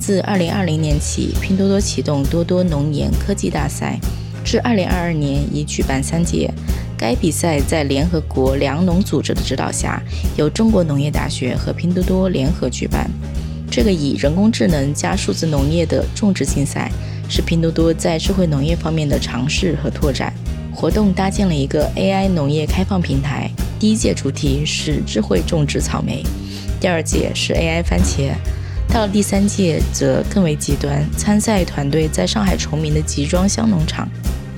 [0.00, 4.00] 自二零二零年起，拼多多启动多多农研科技大赛，
[4.42, 6.50] 至二零二二年已举办三届。
[6.96, 10.02] 该比赛在联合国粮农组织的指导下，
[10.36, 13.10] 由中国农业大学和拼多多联合举办。
[13.70, 16.90] 这个以人工智能加数字农业的种植竞赛，
[17.28, 20.32] 是拼多多在智慧农业方面的尝试和拓展。
[20.74, 23.50] 活动搭建了一个 AI 农业开放平台。
[23.78, 26.24] 第一届主题是智慧种植草莓，
[26.80, 28.32] 第二届是 AI 番茄。
[28.92, 31.08] 到了第三届，则更为极端。
[31.16, 34.08] 参赛团队在上海崇明的集装箱农场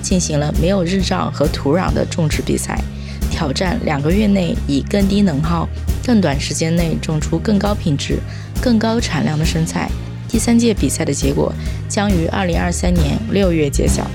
[0.00, 2.82] 进行了没有日照和土壤的种植比赛，
[3.30, 5.68] 挑战两个月内以更低能耗、
[6.02, 8.18] 更短时间内种出更高品质、
[8.62, 9.90] 更高产量的生菜。
[10.26, 11.52] 第三届比赛的结果
[11.86, 14.10] 将于二零二三年六月揭晓。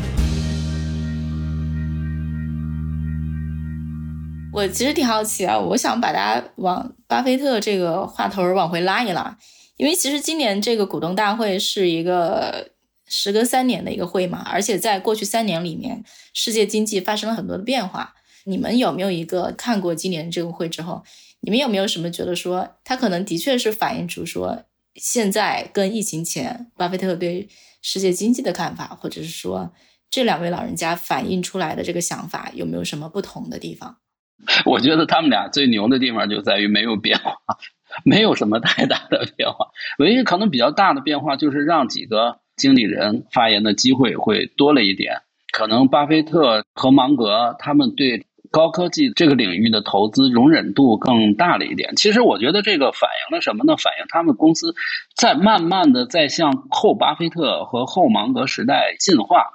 [4.52, 9.38] 我其实挺好奇啊，我想把大家往巴菲特这个话头往回拉一拉。
[9.78, 12.72] 因为其实今年这个股东大会是一个
[13.08, 18.16] 时隔三年的一个会嘛，而且在过去三年里面，世界经济发生了很多的变化。
[18.46, 21.04] 你们有没有一个看过今年这个会之后，
[21.42, 24.64] 你们有没有什么觉得说，它可能的确是反映出说，
[24.96, 27.48] 现在跟疫情前巴菲特对
[27.82, 29.74] 世界经济的看法，或者是说
[30.10, 33.98] 这两位老人家反映出来的这个想法有没有什么不同的地方？
[34.66, 37.34] 我觉得他们俩最牛的地方就在于没有变化。
[38.04, 39.68] 没有什么太大的变化，
[40.00, 45.22] 唯一可能比较大的变化就是让几个经理人发言的机会会多了一点。
[45.52, 51.96] 可能巴菲特和芒格他们对高科技这个领域的投资容忍度更大了一点。
[51.96, 53.76] 其实我觉得这个反映了什么呢？
[53.76, 54.76] 反映他们公司
[55.16, 59.54] 在慢慢的在向后巴菲特和后芒格时代进化。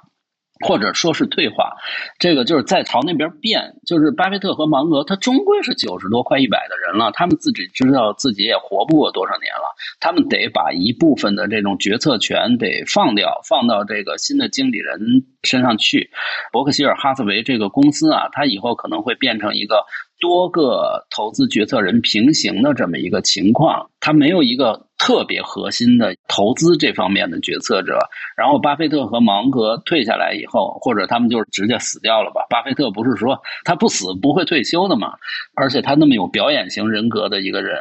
[0.63, 1.75] 或者说是退化，
[2.17, 3.75] 这个就是在朝那边变。
[3.85, 14.99] 就是巴菲特和芒格，他终归是九十多快一百的人了，他们自己知道自己也活不过多少年了，他们得把一部分的这种决策权得放掉，放到这个新的经理人
[15.43, 16.09] 身上去。
[16.51, 19.85] 伯克希尔哈斯维这个公司啊，它以后可能会变成一个。
[20.23, 27.99] 多个投资决策人平行的这么一个情况，他没有一个特别核心的投资这方面的决策者。
[28.37, 32.45] 然后，巴菲特和芒格退下来以后，或者他们就是直接死掉了吧？
[32.49, 35.11] 巴菲特不是说他不死不会退休的嘛？
[35.55, 37.77] 而且他那么有表演型人格的一个人，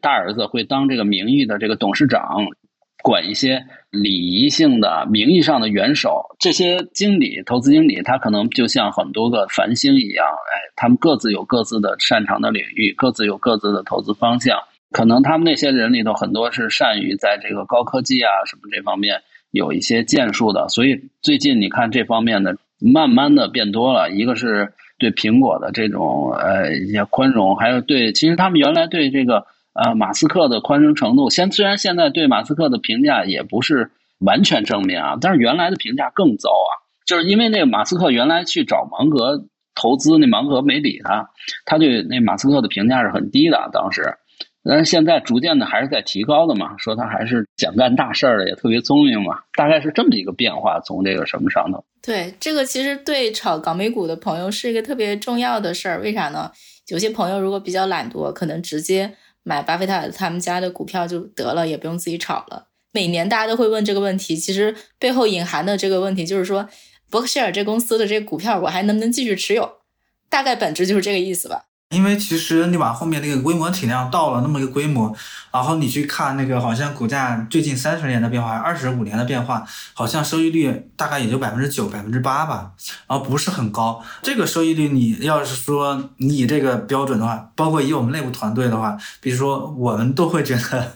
[0.00, 2.46] 大儿子会当这个名誉的这个董事长。
[3.02, 14.56] 管一些礼仪性的、名义上的元首，这些经理、投资经理，他可能就像很多个繁星一样，哎，他们各自有各自的擅长的领域，各自有各自的投资方向。
[14.92, 24.10] 可能他们那些人里头很多是善于在这个高科技啊什么这方面有一些建树的，所以最近你看这方面的慢慢的变多了。
[24.10, 29.46] 一个是对苹果的这种呃一些宽容，还有对其实他们原来对这个。
[29.74, 36.72] 呃，马斯克的宽容程度，现虽然现在对马斯克的评价也不是完全正面啊，但是原来的评价更糟啊。
[37.06, 39.44] 就是因为那个马斯克原来去找芒格
[39.74, 41.30] 投资，那芒格没理他，
[41.64, 43.70] 他对那马斯克的评价是很低的。
[43.72, 44.14] 当时
[44.64, 51.84] 但是现在逐渐的还是在提高的嘛，说他还是想干大事儿的，也特别聪明嘛，大概是这么一个变化，从这个什么上头。
[52.00, 56.50] 对，这个其实对炒港美股的朋友是一个特别重要的事儿，为啥呢？
[56.88, 59.12] 有些朋友如果比较懒惰，可能直接
[59.42, 62.68] 买巴菲特他们家的股票就得了，也不用自己炒了。
[62.92, 66.68] 每年大家都会问这个问题，其实背后隐含的这个问题就是说，
[67.10, 69.78] 伯克希尔这公司的这个股票我还能不能继续持有？
[70.28, 71.66] 大概本质就是这个意思吧。
[71.92, 75.14] 因为其实你把后面那个规模体量到了那么一个规模，
[75.52, 82.72] 然后你去看那个好像股价最近三十年的变化，二十五年的变化，好像收益率大概也就百分之九、百分之八吧，
[83.06, 84.02] 然后不是很高。
[84.22, 90.92] 这个收益率你要是说你以这个标准的话，包括以我们内部团队的话，比如说我们都会觉得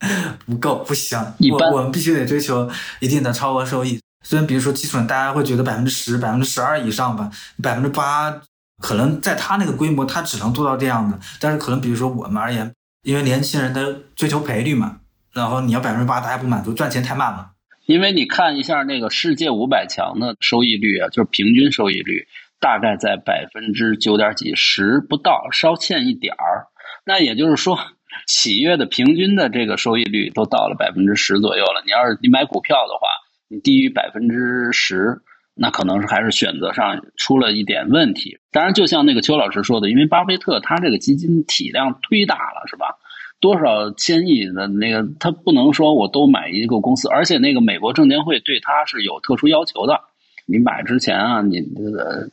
[0.46, 1.18] 不够不行，
[1.52, 2.68] 我我们必须得追求
[3.00, 4.00] 一定的超额收益。
[4.24, 7.30] 虽然比如说基础大家会觉得百分之十、百分之十二以上吧，
[7.62, 8.40] 百分之八。
[8.80, 11.18] 可能在他那个规模，他只能做到这样的。
[11.40, 12.72] 但是可能比如说我们而言，
[13.02, 13.80] 因为年轻人他
[14.14, 15.00] 追求赔率嘛，
[15.32, 17.50] 然后你要百分之八，大家不满足，赚钱太慢了。
[17.86, 22.28] 因为你看一下那个世界五百强的收益率啊，就是平均收益率
[22.60, 26.66] 大概在百分之九点几十不到，稍欠一点儿。
[27.04, 27.78] 那也就是说，
[28.26, 31.82] 企业的平均的这个收益率都到了百分之十左右了。
[31.84, 33.08] 你要是你买股票的话，
[33.48, 35.22] 你低于百分之十。
[35.58, 38.38] 那可能是还是选择上出了一点问题。
[38.52, 42.96] 当然，就像那个邱老师说的，因为巴菲特他这个基金体量忒大了，是吧？
[43.40, 50.00] 多少千亿的那个，他不能说我都买一个公司，而且那个美国证监会对他是有特殊要求的。
[50.46, 51.60] 你买之前啊，你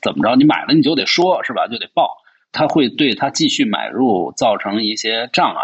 [0.01, 0.35] 怎么着？
[0.35, 1.67] 你买了你就得说，是吧？
[1.67, 2.09] 就得报。
[2.55, 5.61] 他会对他继续买入造成一些障碍。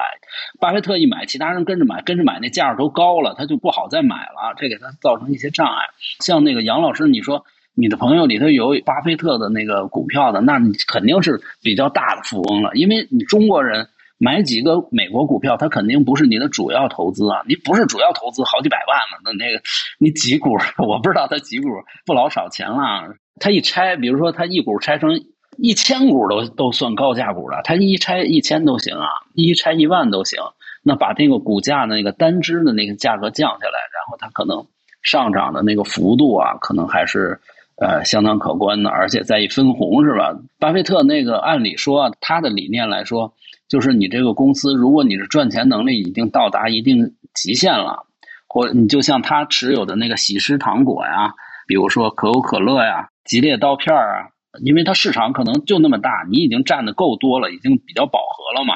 [0.60, 5.86] 巴菲特一买，其他人跟着买，跟着买那价都高了，他就不好再买了，这给他造成一些障碍。
[6.20, 12.72] 像那个杨老师，你说你的朋友里头有巴菲特的那个股票的，那你肯定是比较大的富翁了。
[12.74, 13.88] 因为你中国人
[14.18, 17.42] 买几个美国股票，他肯定不是你的主要投资啊。
[17.48, 19.62] 你不是主要投资，好几百万了，那那个
[19.98, 21.70] 你几股，我不知道他几股，
[22.06, 23.16] 不老少钱了。
[23.39, 25.22] 他一拆，比如说他一股拆成。
[25.58, 30.39] 一千股都都算高价股了，它一拆一千都行啊，一拆一万都行。
[30.84, 34.66] 那把这个股价的那个单只的那个价格降下来，然后它可能
[35.04, 37.39] 上涨的那个幅度啊，可能还是
[37.76, 38.89] 呃相当可观的。
[38.89, 40.36] 而且再一分红是吧？
[40.58, 43.34] 巴菲特那个按理说他的理念来说，
[43.68, 48.08] 就是你这个公司如果你是赚钱能力已经到达一定极限了，
[48.47, 51.36] 或你就像他持有的那个喜诗糖果呀，
[51.68, 54.30] 比如说可口可乐呀、吉列刀片啊。
[54.64, 58.76] 因为它市场可能就那么大，你已经占的够多了，已经比较饱和了嘛。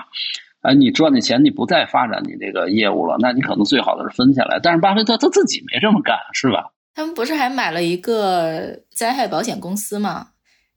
[0.62, 4.60] 啊，你赚的钱你不再发展你这个业务了，那你可能最好的是分下来。
[4.64, 6.72] 但是巴菲特他自己没这么干，是吧？
[6.96, 10.30] 他们不是还买了一个灾害保险公司吗？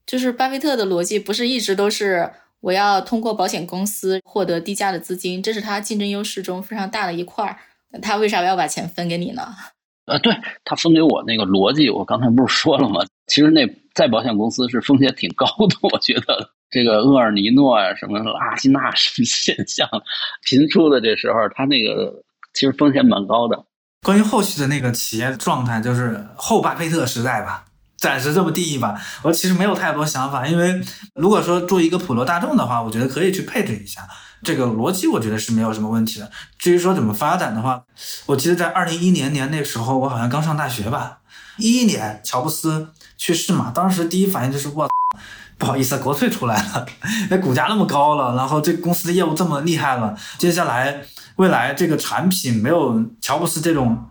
[0.05, 2.31] 就是巴菲特的逻辑不是一直都是
[2.61, 7.57] 我要通过保险公司获得低价的资金，这是他竞争优势中非常大的一块儿。
[8.03, 9.43] 他为啥要把钱分给你呢？
[10.07, 10.35] 呃，对
[10.65, 13.01] 他分给我那个逻辑，我刚才不是说了吗？
[13.29, 13.65] 其实那
[13.95, 19.89] 在保险公司是风险挺高的， 我觉得这个厄尔尼诺啊，什么拉西纳什么现象
[20.43, 22.25] 频出的这时候，他那个
[22.55, 23.65] 其实风险蛮高的。
[24.03, 27.65] 关于后续的那个企业状态，就是后巴菲特时代吧，
[27.99, 29.01] 暂时这么定义吧。
[29.23, 30.81] 我其实没有太多想法，因为
[31.15, 34.03] 如果说做一个普罗大众的话，我觉得可以去配置一下。
[34.45, 36.31] 这个逻辑我觉得是没有什么问题的。
[36.59, 37.83] 至于说怎么发展的话，
[38.27, 41.19] 我记得在二零一一年年那时候，我好像刚上大学吧。
[41.57, 42.89] 一一年乔布斯
[43.19, 44.89] 去世嘛，当时第一反应就是我，
[45.59, 46.87] 不好意思，国粹出来了，
[47.29, 51.03] 那股价那么高了，然后这公司的业务这么厉害了，接下来
[51.37, 54.07] 未来这个产品没有乔布斯这种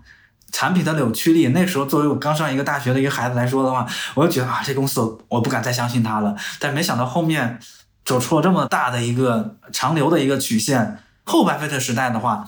[0.51, 6.35] 产品的扭曲力，那时候作为我刚上一个大学的一个孩子来说的话，我就觉得啊，这公司我不敢再相信它了。
[6.59, 7.59] 但没想到后面。
[8.07, 12.47] 走出了这么大的一个长流的一个曲线，后巴菲特时代的话，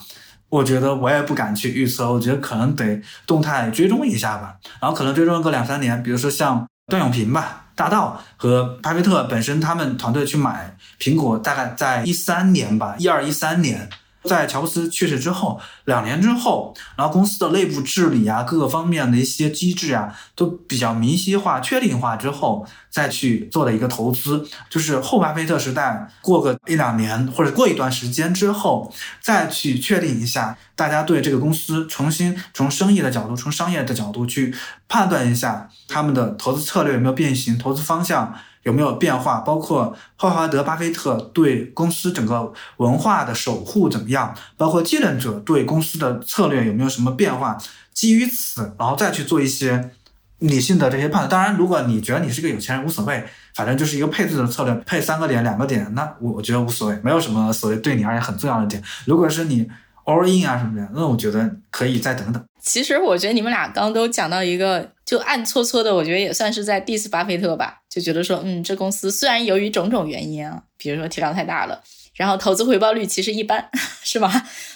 [0.50, 13.88] 我觉得我也不敢去预测，我觉得可能得动态追踪一下吧，然后可能追踪个两三年，比如说像段永平吧、大道和巴菲特本身他们团队去买苹果，大概在一三年吧，一二一三年。
[14.24, 34.54] 在乔布斯去世之后，两年之后，然后公司的内部治理啊，各个方面的一些机制啊，都比较明晰化、确定化之后，再去做的一个投资，就是后巴菲特时代过个一两年或者过一段时间之后，再去确定一下，大家对这个公司重新从生意的角度、从商业的角度去
[34.86, 38.34] 判断一下他们的投资策略有没有变形，投资方向。
[38.62, 39.40] 有没有变化？
[39.40, 44.34] 包括霍华德·巴菲特对公司整个文化的守护怎么样？
[44.56, 47.56] 包括继任者对公司的策略有没有什么变化？
[47.92, 49.90] 基于此，然后再去做一些
[50.38, 51.28] 理性的这些判断。
[51.28, 58.82] 当然，如果你觉得你是个有钱人，无所谓，反正就是一个配置的策略，配三个点、两个点，那我觉得无所谓，没有什么所谓对你而言很重要的点。
[59.04, 59.68] 如果是你
[60.10, 62.44] all in 啊什么的，那我觉得可以再等等。
[62.60, 71.82] 其实我觉得你们俩刚都讲到一个，就暗搓搓的，我觉得也算是在 diss 巴菲特吧，就觉得说，嗯，这公司虽然由于种种原因啊，比如说体量太大了，
[72.14, 73.70] 然后投资回报率其实一般，
[74.02, 74.30] 是吧？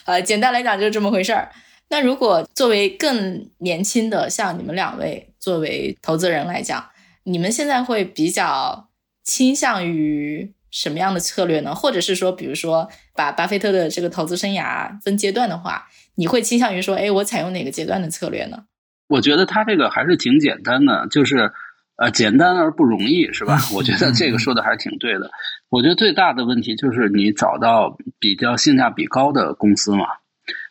[0.06, 1.50] 呃，简单来讲就是这么回事儿。
[1.90, 6.82] 那如果作为更年轻的，像你们两位作为投资人来讲，
[7.24, 8.88] 你们现在会比较
[9.22, 11.72] 倾向于什么样的策略呢？
[11.72, 15.86] 或者是说，比如说把巴菲特的这个投资生涯分阶段的话？
[16.16, 18.64] 你会倾向于说，哎，我采用哪个阶段的策略呢？
[19.06, 21.52] 我觉得他这个还是挺简单的，就是
[21.94, 23.60] 呃，简单而不容易，是吧？
[23.72, 25.30] 我觉得这个说的还是挺对的。
[25.68, 30.06] 我觉得最大的问题就是你找到比较性价比高的公司嘛，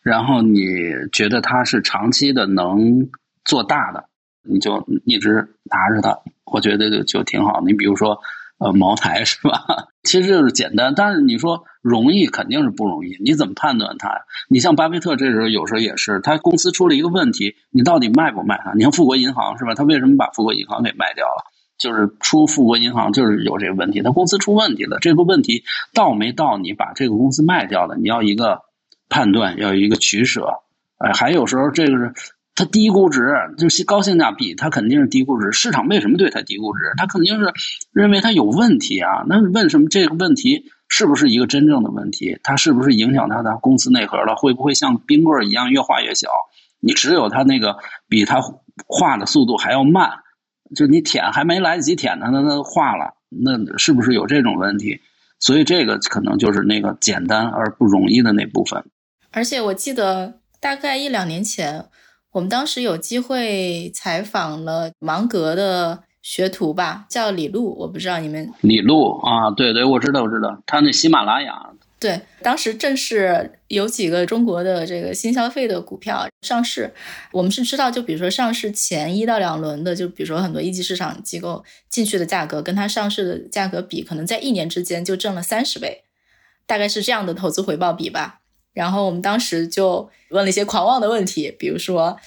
[0.01, 0.65] 然后你
[1.13, 3.09] 觉得它是长期的能
[3.45, 4.03] 做大的，
[4.43, 7.61] 你就一直拿着它，我觉得就就挺好。
[7.65, 8.19] 你比如说。
[8.59, 9.65] 呃，茅台是吧？
[10.03, 13.17] 其实就是简单，但是你说容易肯定是不容易。
[13.23, 14.09] 你怎么判断它？
[14.49, 18.71] 你像巴菲特这时候有时候也是，他公司出了一个问题，你到底卖不卖啊？
[18.75, 19.73] 你像富国银行是吧？
[19.73, 21.43] 他为什么把富国银行给卖掉了？
[21.77, 24.99] 就是出富国银行就是有这个问题，他公司出问题了。
[24.99, 27.97] 这个问题到没到你把这个公司卖掉的？
[27.97, 28.61] 你要一个
[29.09, 30.47] 判断，要一个取舍。
[30.99, 32.13] 哎，还有时候这个是。
[32.55, 35.51] 它低估值就是高性价比，它肯定是低估值。
[35.51, 36.81] 市场为什么对它低估值？
[36.97, 37.51] 它肯定是
[37.91, 39.23] 认为它有问题啊。
[39.27, 42.37] 那问什么这个问题是不是一个真正的问题？
[42.43, 44.35] 它是不是影响它的公司内核了？
[44.35, 46.29] 会不会像冰棍一样越化越小？
[46.79, 47.77] 你只有它那个
[48.07, 48.39] 比它
[48.85, 50.11] 化的速度还要慢，
[50.75, 55.01] 就你舔还没来得及舔它，那它化了，那是不是有这种问题？
[55.39, 58.85] 所以这个可能就是那个简单而不容易的那部分。
[59.31, 61.85] 而且我记得大概一两年前。
[62.33, 71.69] 我们当时有机会采访了芒格的学徒吧，叫李路，我不知道你们李路啊，对对，我知道我知道，他那喜马拉雅，
[71.99, 76.91] 对，当时正是有几个中国的这个新消费的股票上市，
[77.31, 86.01] 我们是知道，就比如说上市前一到两轮的，就比如说很多一级市场机构进去的价格，跟它上市的价格比，可能在一年之间就挣了三十倍，
[86.65, 88.39] 大概是这样的投资回报比吧。
[88.73, 92.17] 然后我们当时就问了一些狂妄的问题，比如说，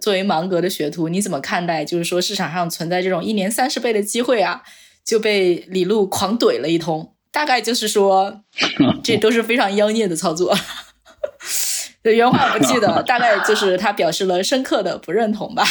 [0.00, 4.62] 作为芒格的学徒，你怎么看待就是说市场上存在这种一年三十倍的机会啊？
[5.04, 8.42] 就被李路狂怼了一通，大概就是说，
[9.04, 10.56] 这都是非常妖孽的操作。
[12.02, 15.64] 原话不记得，大概就是他表示了深刻的不认同吧。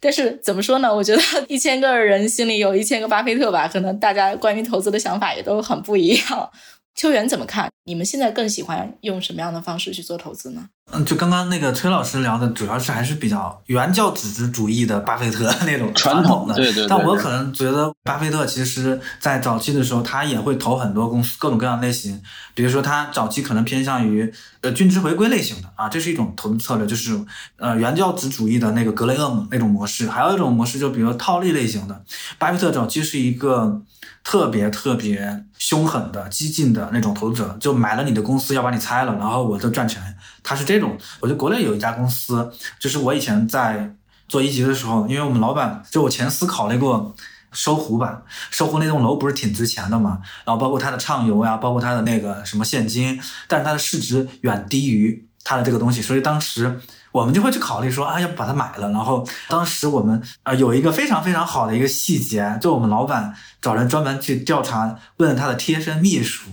[0.00, 0.94] 但是怎么说呢？
[0.94, 6.50] 我觉得一千个人心里有一千个巴菲特吧，可能大家关于投资的想法也都很不一样。
[6.94, 7.70] 秋元怎么看？
[7.90, 10.68] 你们现在更喜欢用什么样的方式去做投资呢？
[10.92, 16.54] 嗯，就刚刚那个崔老师聊的，主要是还是比较原教旨主义的巴菲特 那种传统的。
[16.54, 16.86] 对对。
[16.86, 22.22] 但我可能觉得，巴菲特其实在早期的时候，他也会投很多公司，各种各样类型。
[22.54, 27.20] 比如说，他早期可能偏向于呃均值回归类型的啊，这是一种投资策略，就是
[27.56, 30.08] 呃原教旨主义的那个格雷厄姆那种模式。
[30.08, 32.04] 还有一种模式，就比如套利类型的。
[32.38, 33.82] 巴菲特早期是一个
[34.22, 40.02] 特别特别凶狠的、激进的那种投资者，就买了你的公司要把你拆了，然后我就赚钱。
[40.42, 43.94] 他是这种，我觉得国内有一家公司，就是我以前在
[44.28, 47.14] 做一级的时候，因为我们老板就我前司考虑过
[47.52, 56.80] 搜狐吧，搜狐那栋楼不是挺值钱的嘛，然后包括它的畅游呀，包括它的那个什么现金，但是它的市值远低于它的这个东西，所以当时
[57.12, 58.90] 我们就会去考虑说，啊，要不把它买了。
[58.92, 66.50] 然后当时我们啊有一个非常非常好的一个细节，就我们老板找人专门去调查，问他的贴身秘书，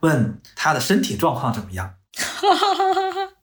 [0.00, 1.94] 问他的身体状况怎么样。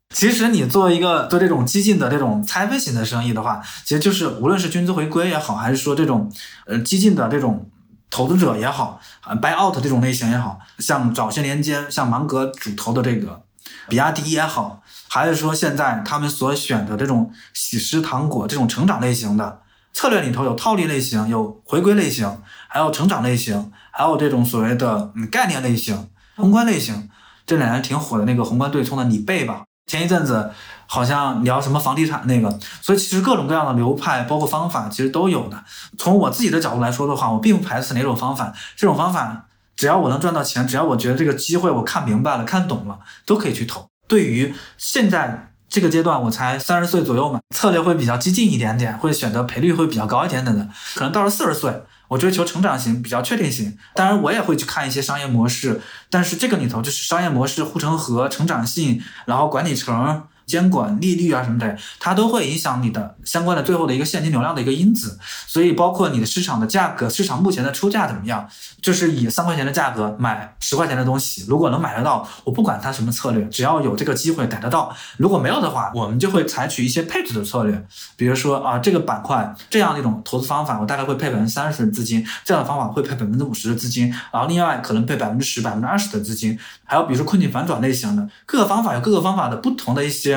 [0.10, 6.32] 其实你做一个做这种激进的这种拆分型的生意的话，其实就是无论是均值回归也好，还是说这种
[6.66, 7.70] 呃激进的这种
[8.10, 13.43] 投资者也好，啊 buy out 这种类型也好，像早些年间像芒格主投的这个
[13.88, 19.62] 比亚迪也好，还是说现在他们所选的这种喜食糖果这种成长类型的
[19.93, 27.10] 策略里头有套利类型，有回归类型，还有成长类型，还有这种所谓的嗯概念类型、宏观类型。
[27.46, 30.52] 这两年挺火的那个宏观对冲的你背吧，前一阵子
[30.86, 35.64] 好像聊什么房地产那个，所以其实各种各样的流派，包括方法，其实都有的。
[35.98, 39.46] 从我自己的角度来说的话，我并不排斥哪种方法，这种方法
[39.78, 43.88] 只要我能赚到钱，只要我觉得这个机会我看明白了、看懂了，都可以去投。
[44.10, 51.84] 对于现在这个阶段，我才三十岁左右嘛，策略会比较激进一点点，会选择赔率会比较高一点点的，可能到了四十岁。
[52.08, 53.78] 我追求成长型，比较确定性。
[53.93, 65.20] 当然，我也会去看一些商业模式，但是这个里头就是商业模式护城河、成长性，然后管理层监管利率啊什么的，它都会影响你的相关的最后的一个现金流量的一个因子。
[65.45, 68.48] 所以包括你的市场的价格，市场目前的出价怎么样，
[68.82, 74.95] 就是以三块钱的价格买十块钱的东西，如果能买得到，我不管它什么策略，只要有这个机会逮得到。
[75.18, 77.86] 如果没有的话，我们就会采取一些配置的策略，
[78.16, 90.37] 比如说啊，这个板块这样的一种投资方法，我大概会配百分之三十的资金，这样的方法会配百分之五十的资金，然后另外可能配百分之十、百分之二十的资金，还有比如说困境反转类型的，各个方法有各个方法的不同的一些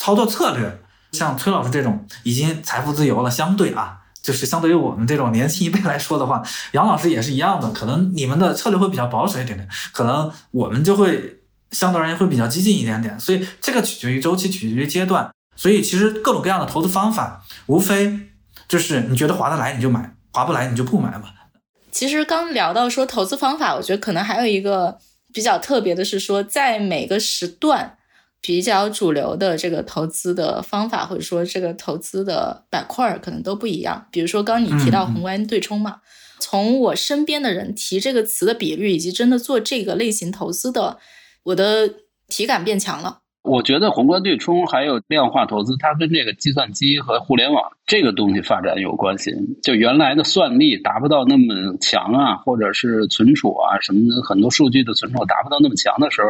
[0.00, 0.80] 操作策略。
[1.12, 6.40] 像崔老师这种已经财富自由了，相对啊，就是相对于我们这种年轻一辈来说的话，
[6.70, 11.40] 杨老师也是一样的，可能你们的策略会比较保守一点点，可能我们就会
[11.72, 15.28] 相对而言会比较激进一点点，所以这个取决于周期，取决于阶段。
[15.56, 18.20] 所以其实各种各样的投资方法，无非
[18.68, 21.24] 就是你觉得划得来你就买，划不来你就不买嘛。
[21.90, 24.96] 其实刚聊到说投资方法，我觉得可能还有一个
[25.34, 27.96] 比较特别的是说，在每个时段
[28.40, 34.08] 比较主流的这个投资的方法，或者说这个投资的板块可能都不一样。
[34.10, 36.00] 比如说刚你提到宏观对冲嘛，
[36.38, 40.98] 从我身边的人提这个词的比率，以及真的做这个类型投资的，
[41.42, 41.94] 我的
[42.28, 43.20] 体感变强了。
[43.42, 49.32] 我觉得宏观对冲还有量化投资，它跟这个计算机和互联网这个东西发展有关系。
[49.62, 56.28] 就原来的算力达不到那么强啊，或者是存储啊什么的，很多数据的存储达不到那么强的时候，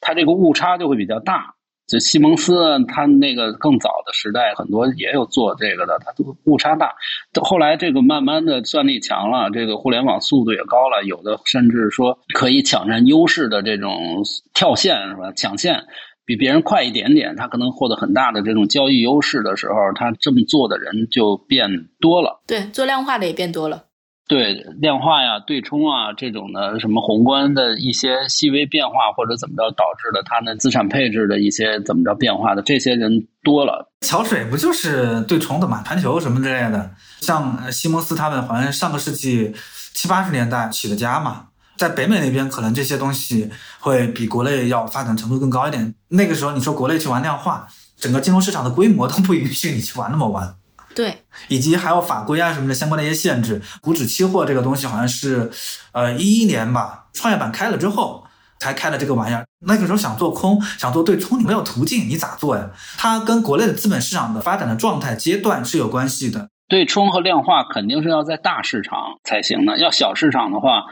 [0.00, 1.54] 它这个误差就会比较大。
[1.88, 2.54] 就西蒙斯
[2.84, 6.94] 他那个更早的时代，很多也有做这个的，它都误差大。
[7.42, 14.22] 后来这个慢慢的算力强了，这个互联网速度也高了，有的甚至说可以抢占优势的这种
[14.54, 15.32] 跳线是吧？
[15.32, 15.82] 抢线。
[16.24, 21.68] 比别人快一点点，他可能获得很大的这种交易优势的时候，他这么做的人就变
[22.00, 22.42] 多了。
[22.46, 23.84] 对，做量化的也变多了。
[24.28, 33.90] 对，量化呀、对冲啊这种的，什么宏观的一些细微变化或者怎么着导致的，他那资产配置的一些怎么着变化的，这些人多了。
[34.02, 35.82] 桥水不就是对冲的嘛？
[35.82, 36.92] 盘球什么之类的，
[37.22, 39.52] 像西蒙斯他们，好像上个世纪
[39.94, 41.46] 七八十年代起的家嘛。
[41.80, 45.94] 在北美那边，可能这些东西会比国内要发展程度更高一点。
[46.08, 47.66] 那个时候，你说国内去玩量化，
[47.96, 50.56] 整个金融市场的规模都不允许你去玩那么玩。
[50.94, 53.62] 对，以及还有法规啊什么的相关的一些限制。
[53.80, 55.50] 股指期货这个东西好像是，
[55.92, 58.26] 呃，一一年吧，创业板开了之后
[58.58, 59.46] 才开了这个玩意儿。
[59.66, 62.68] 那个时候想做空，想做对冲，你没有途径，你咋做呀？
[62.98, 66.50] 它跟国内的资本市场的发展的状态阶段是有关系的。
[66.68, 70.84] 对冲和量化肯定是要在大市场才行的，要小市场的话。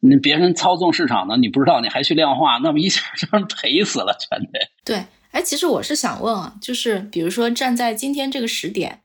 [0.00, 4.58] 你别人操纵市场呢，你不知道，你还去量化，那么一下就赔死了，全得。
[4.82, 9.00] 对，哎，其实我是想问啊，就是比如说站在今天这个时点，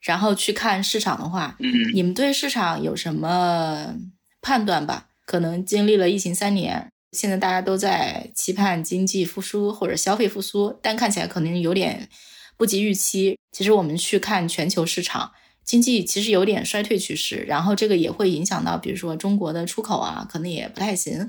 [0.00, 3.94] 然后去看市场的话，嗯，你们对市场有什么
[4.40, 5.06] 判断吧？
[5.24, 12.08] 可能经历了疫情三年，现在大家都在期盼经济复苏或者消费复苏，但看起来可能有点
[12.56, 13.36] 不及预期。
[13.50, 15.32] 其实我们去看全球市场。
[15.66, 21.28] 经济其实有点衰退趋势，然后这个也会影响到，比如说中国的出口啊，可能也不太行。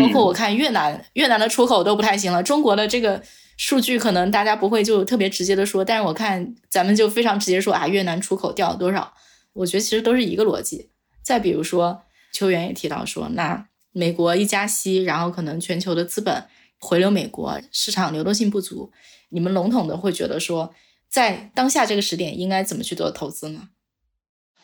[0.00, 2.42] 包括我看越南，越南的出口都不太行了。
[2.42, 3.22] 中国的这个
[3.56, 9.14] 数据可能大家不会就特别直接的说，但是我看咱们就非常直接说啊，越南出口掉了多少？
[9.52, 10.90] 我觉得其实都是一个逻辑。
[11.22, 16.44] 再比如说，邱元也提到说，那美国一加息，然后可能全球的资本
[16.80, 18.90] 回流美国，市场流动性不足。
[19.28, 20.74] 你们笼统的会觉得说，
[21.08, 23.68] 在当下这个时点应该怎么去做投资呢？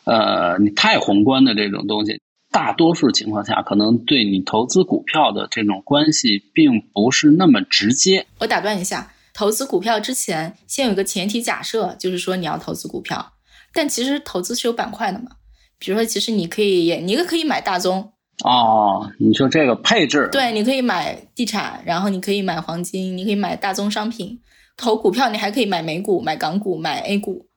[0.05, 8.25] 呃，你太宏观的这种东西，大多数情况下可能对你投资股票的这种关系并不是那么直接。
[8.39, 13.33] 我打断一下，投资股票之前先有个前提假设，就是说你要投资股票，
[13.73, 15.25] 但其实投资是有板块的嘛。
[15.79, 18.13] 比如说，其实你可以，你也可以买大宗
[18.45, 19.11] 哦。
[19.19, 24.39] 你说这个配置，对，你可以买地产，然后你可以买黄金，你可以买大宗商品。
[24.77, 27.47] 投股票你还可以买美股、买港股、买 A 股，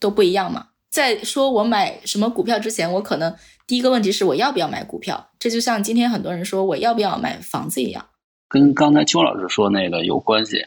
[0.00, 0.66] 都不一样嘛。
[0.90, 3.34] 在说我买什么股票之前，我可能
[3.66, 5.28] 第一个问题是我要不要买股票？
[5.38, 8.06] 这就像今天很多人说我要不要买房子一样，
[8.48, 10.64] 跟刚才邱老师说那个有关系。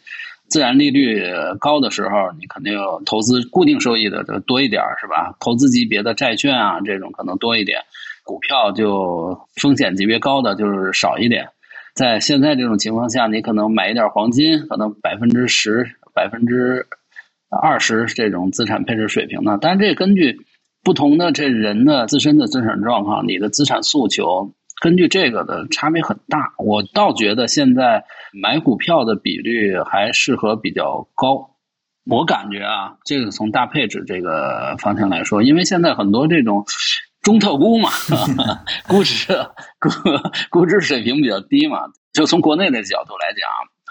[0.47, 1.24] 自然利率
[1.59, 2.74] 高的时候，你肯定
[3.05, 5.36] 投资固定收益的多一点，是吧？
[5.39, 7.80] 投资级别的债券啊，这种可能多一点。
[8.24, 11.49] 股票就风险级别高的就是少一点。
[11.95, 16.86] 在现在这种情况下，你可能买一点黄金，可能百分之十、百分之。
[17.50, 19.58] 二十这种资产配置水平呢？
[19.60, 20.39] 但是这根据
[20.84, 26.54] 不同的这人的自身的资产状况，你的资产诉求，根据这个的差别很大。
[26.58, 31.56] 我倒觉得现在买股票的比率还适合比较高。
[32.06, 36.64] 我感觉啊，这个从大配置这个方向来说，因为现在很多这种
[37.22, 37.89] 中特估嘛，
[38.88, 39.34] 估值
[39.80, 39.89] 估
[40.50, 41.80] 估值水平比较低嘛，
[42.14, 43.41] 就从国内的角度来讲，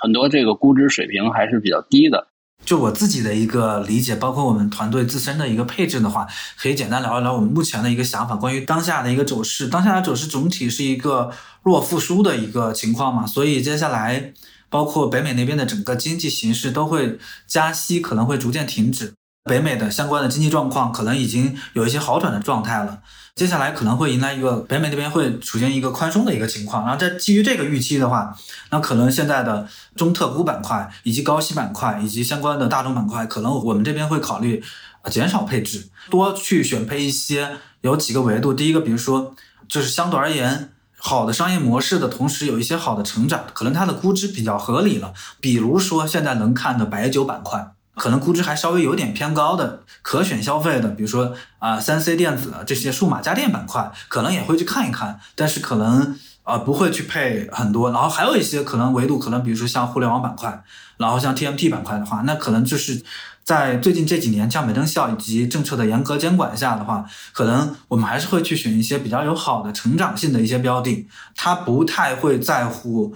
[0.00, 2.28] 很多这个估值水平还是比较低的。
[2.68, 6.26] 就我自己的一个理解，包括我们团队自身的一个配置的话，
[6.58, 8.36] 可以简单聊一聊我们目前的一个想法。
[8.36, 11.30] 关于当下的一个走势，当下的走势总体是一个
[11.62, 14.34] 弱复苏的一个情况嘛，所以接下来
[14.68, 19.14] 包括北美那边的整个经济形势都会加息，可能会逐渐停止。
[19.44, 23.00] 北美的相关的经济状况可能已经有一些好转的状态了。
[23.38, 28.36] 接下来可能会迎来一个北美那边会出现一个宽松的一个情况，然后在基于这个预期的话，
[28.70, 34.60] 那可能现在的中特估板块以及高息板块以及相关的大众板块，可能我们这边会考虑
[35.04, 38.52] 减少配置，多去选配一些有几个维度。
[38.52, 39.36] 第一个，比如说
[39.68, 45.14] 就是相对而言好的商业模式的同时，有一些好的成长，可能它的估值比较合理了。
[45.40, 47.72] 比如说现在能看的白酒板块。
[47.98, 57.90] 可能估值还稍微有点偏高的可选消费的，比如说啊，三 C 电子这些数码家电板块，可能也会去看一看，但是可能啊不会去配很多。
[57.90, 60.62] 然后还有一些可能维度，可能比如说像互联网板块，
[60.96, 63.02] 然后像 TMT 板块的话，那可能就是
[63.42, 73.14] 在最近这几年降本增效以及政策的严格监管下的话，可能我们还是会去选一些比较有好的成长性的一些标的，它不太会在乎。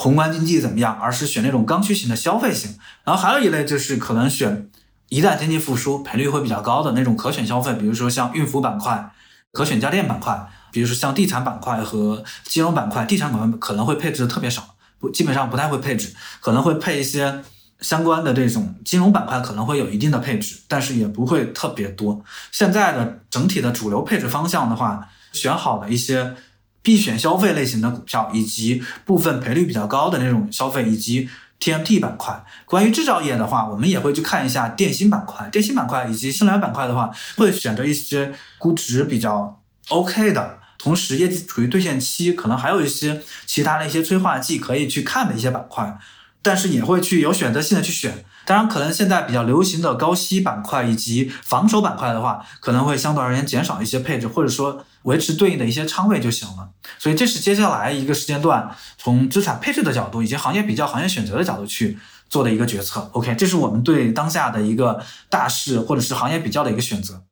[0.00, 0.96] 宏观经济怎么样？
[0.96, 4.70] 而是选那种刚需型的消费型，然后还有一类就是可能选
[5.08, 9.10] 一旦经济复苏赔率会比较高的那种可选消费，比如说像孕服板块、
[9.50, 13.04] 可选家电板块，比如说像地产板块和金融板块。
[13.06, 17.42] 地产板块可能会配置的特别少，不基本上不太会配置，可能会配一些
[17.80, 22.22] 相关的这种金融板块，可能会有一定的配置，但是也不会特别多。
[22.52, 26.36] 现在的整体的主流配置方向的话，选好的一些。
[26.88, 31.28] 必选消费类型的股票，以及部分赔率比较高的那种消费，以及
[31.60, 32.42] TMT 板块。
[32.64, 35.46] 关于制造业的话，我们也会去看一下电芯板块。
[35.50, 39.60] 电芯板块以及新能源板块的话，会选择一些估值比较
[39.90, 45.98] OK 的，同时业绩处于兑现期，可能还有一些其他的一些催化剂可以去看的一些板块。
[46.40, 48.24] 但是也会去有选择性的去选。
[48.46, 54.86] 当然，可能现在比较流行的高息板块以及防守板块的话，可能会相对而言减少一些配置，或者说。
[55.02, 61.96] 维持对应的一些仓位就行了，所以这是接下来一个时间段从资产配置的角度以及行业比较、行业选择的角度去
[62.28, 63.08] 做的一个决策。
[63.12, 67.22] OK，这是我们对当下的一个大势或者是行业比较的一个选择。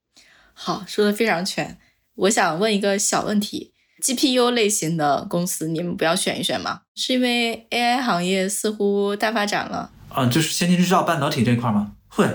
[0.55, 1.77] 好，说的非常全。
[2.15, 6.81] 我想问一个小问题：GPU 类型的公司，你们不要选一选吗？
[6.95, 9.91] 是因为 AI 行业似乎大发展了？
[10.15, 11.93] 嗯，就是先进制造、半导体这一块吗？
[12.09, 12.27] 会，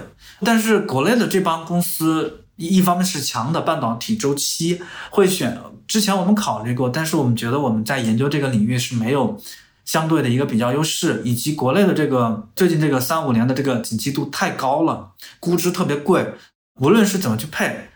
[0.46, 2.41] 但是国内的这帮公司。
[2.62, 5.57] 一一方面是强的半导体周期会选，
[5.88, 9.41] 之前我们考虑过，但是我们觉得我们在研究这个领域是没有
[9.84, 16.36] 相对的一个比较优势，以及国内的这个最近这个三五年的这个景气度太高了，估值特别贵，
[16.80, 17.89] 无论是怎么去配，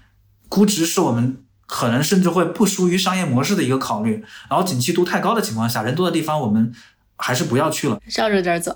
[0.49, 6.73] 估值是我们可能甚至会不输于商业模式的一个考虑，然后景气度太高的情况下，人多的地方我们
[7.17, 8.75] 还是不要去了，绕着点走。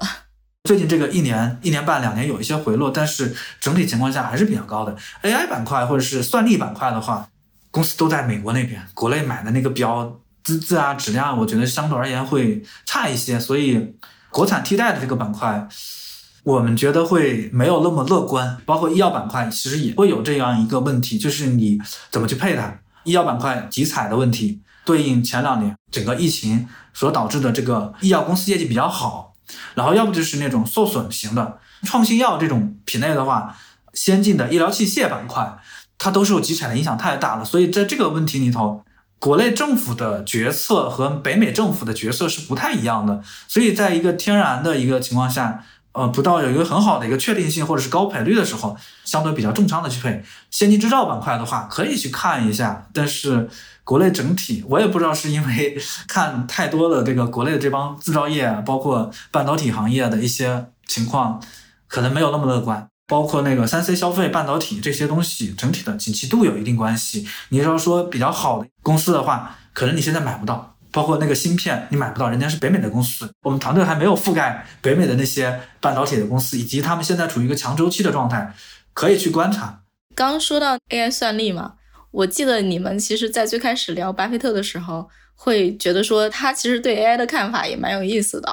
[0.66, 4.96] 最近这个一年、一年半、两年有一些回落，但是整体情况下还是比较高的。
[5.24, 7.28] AI 板块或者是算力板块的话，
[7.72, 13.40] 公司都在美国那边，国内买的那个标资质啊、质量，我觉得相对而言会差一些。
[13.40, 13.96] 所以
[14.30, 15.68] 国产替代的这个板块，
[16.44, 18.58] 我们觉得会没有那么乐观。
[18.66, 21.80] 包括医药板块，其实也会有这样一个问题，就是你
[22.12, 22.80] 怎么去配它？
[23.06, 29.29] 医药板块集采的问题，对应前两年整个疫情所导致的这个医药公司业绩比较好。
[29.76, 33.56] 然后要不就是那种受损型的创新药这种品类的话，
[33.94, 35.58] 先进的医疗器械板块，
[35.98, 37.46] 它都受集采的影响太大了。
[37.46, 38.84] 所以在这个问题里头，
[39.20, 43.22] 国内政府的决策和北美政府的角色是不太一样的。
[43.48, 52.88] 所以在一个天然的一个情况下，呃，不到有一个很好的一个确定性或者是高赔率的时候，相对比较重仓的去配先进制造板块的话，可以去看一下。
[52.94, 53.50] 但是。
[53.90, 55.76] 国内整体，我也不知道是因为
[56.08, 61.42] 看太多的这个国内的这帮制造业，包括半导体行业的一些情况，
[61.88, 62.88] 可能没有那么乐观。
[63.08, 67.28] 包括那个三 C 消费、半导体这些东西，整体的景气度有一定关系。
[67.50, 70.76] 你要说比较好的公司的话，可能你现在买不到。
[70.92, 78.54] 包括那个芯片，你买不到，人家是北美的公司，我们团队还没有覆盖北美的那些半导体的公司，以及他们现在处于一个强周期的状态，
[78.94, 79.82] 可以去观察。
[80.14, 81.74] 刚说到 AI 算力嘛。
[82.12, 88.50] 我记得你们其实，在最开始聊巴菲特的时候，会觉得说他其实对 AI 的看法也蛮有意思的。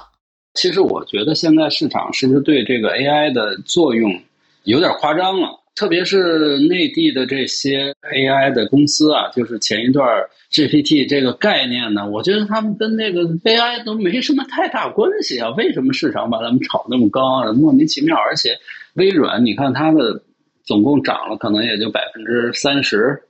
[0.55, 4.21] 其实我觉得现在市场是不是对这个 AI 的作用
[4.65, 5.49] 有点夸张了？
[5.75, 10.07] 特别是内地的这些 AI 的公司啊，就是前一段
[10.51, 15.51] GPT 这个概念呢，我觉得他们跟那个 AI 都没什么太大关系啊。
[15.51, 17.53] 为什么市场把他们炒那么高啊？
[17.53, 18.17] 莫名其妙。
[18.17, 18.59] 而且
[18.95, 20.23] 微软，你看它的
[20.65, 23.23] 总共涨了，可能也就百分之三十。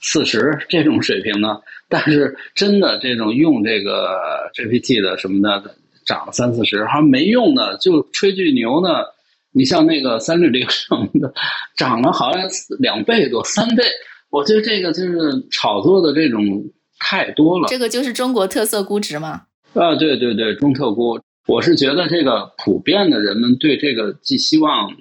[0.00, 4.18] 四十这种水平呢，但是真的这种用这个
[4.54, 5.74] GPT 的什么的
[6.06, 9.04] 涨了三四十，还没用的，就吹句牛呢。
[9.50, 11.32] 你像那个三六零什么的，
[11.76, 12.42] 涨了好像
[12.78, 13.82] 两倍多、三倍，
[14.30, 15.18] 我觉得这个就是
[15.50, 16.62] 炒作的这种
[17.00, 17.66] 太多了。
[17.68, 19.42] 这个就是中国特色估值嘛？
[19.72, 21.18] 啊，对对对，中特估。
[21.46, 24.94] 我是觉得这个普遍的人们对这个寄希望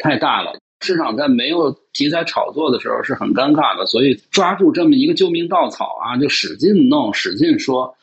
[0.00, 0.52] 太大了。
[0.82, 7.94] 市场在没有题材炒作的时候是很尴尬的，所以抓住这么一个救命稻草啊，就使劲弄，使劲说。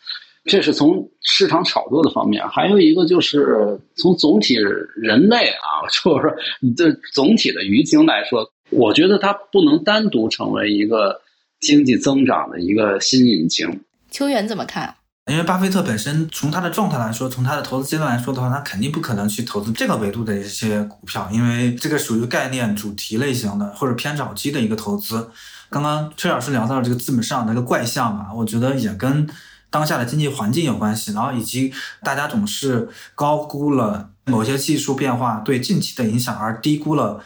[0.45, 4.55] 这是从市场炒作的方面，还有一个就是从总体
[4.95, 6.36] 人类啊， 就是说
[6.75, 11.21] 这总体的舆情来说，我觉得它不能单独成为一个
[11.59, 13.82] 经济增长的一个新引擎。
[14.09, 14.95] 秋元怎么看？
[15.30, 25.30] 因为巴菲特本身从他的状态来说，从他的投资阶段来说的话，他肯定不可能去投资这个维度的一些股票，因为这个属于概念主题类型的或者偏早期的一个投资。
[25.69, 29.30] 刚刚崔老师聊到了这个资本市场的一个怪象嘛，我觉得也跟。
[29.71, 31.71] 当下的经济环境有关系，然后以及
[32.01, 37.23] 大家总是高估了某些技术变化对近期的影响，而低估了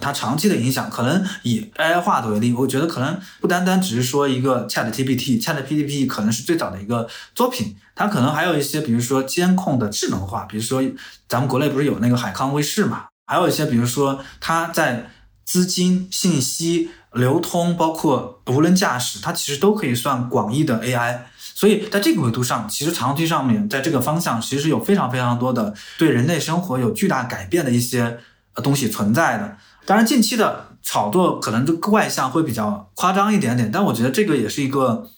[0.00, 0.88] 它长期的影响。
[0.90, 10.82] 可能以 AI 化为例，我觉得可能不单单只是说一个 ChatGPT，ChatGPT 可能是最早的一个作品，它可能还有一些，比如说监控的智能化，比如说
[11.28, 15.10] 咱们国内不是有那个海康威视嘛，还有一些，比如说它在
[15.44, 21.20] 资金、信息流通，包括无人驾驶，它其实都可以算广义的 AI。
[21.54, 28.18] 所以在这个维度上，其实长期上面，在这个方向，其实有非常非常多的对人类生活有巨大改变的一些
[28.54, 29.56] 东西存在的。
[29.84, 35.08] 当然，近期的炒作可能这个外向会比较夸张一点点，但我觉得这个也是一个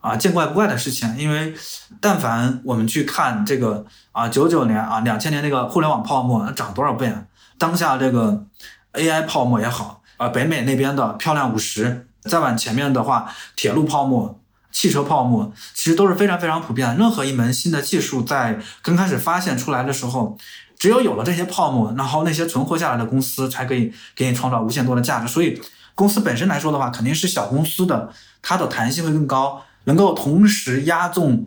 [0.00, 1.16] 啊见怪不怪的事情。
[1.16, 1.54] 因为
[2.00, 7.24] 但凡我们去看这个啊九九年啊两千年那个互联网泡沫涨多少倍啊，
[7.58, 8.44] 当下这个
[8.92, 14.38] AI 泡沫也好啊，北美那边的漂亮五十，再往前面的话，铁路泡沫。
[14.72, 16.94] 汽车泡沫其实都是非常非常普遍的。
[16.96, 20.38] 任何一门新的技术在刚开始发现出来的时候，
[20.78, 25.28] 只有有了这些泡沫，然后那些存活下来的公司才可以给你创造无限多的价值。
[25.28, 25.60] 所以，
[25.94, 31.46] 公司本身来说的话，肯定是小公司的，它的弹性会更高，能够同时压中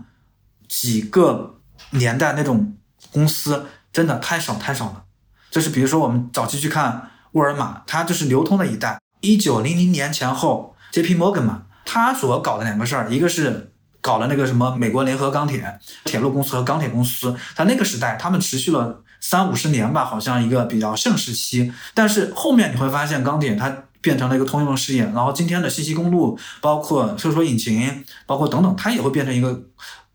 [0.67, 1.55] 几个
[1.91, 2.75] 年代那种
[3.11, 5.03] 公司真的太少太少了。
[5.49, 11.15] 就是比如说我们早期去看沃尔玛，它就是流通的一代，一九零零年前后，J.P.
[11.15, 11.63] Morgan 嘛。
[11.93, 13.71] 他所搞的两个事儿，一个是
[14.01, 21.71] 搞了那个什么美国联合钢铁铁路公司和钢铁公司，在那个时代，他们持续了三五十年吧，好像一个比较盛时期。
[21.93, 23.71] 但是后面你会发现，钢铁它
[24.01, 29.61] 变成了一个通用的事业，然后今天的信息公路，包括搜索引擎，包括等等，它也会变成一个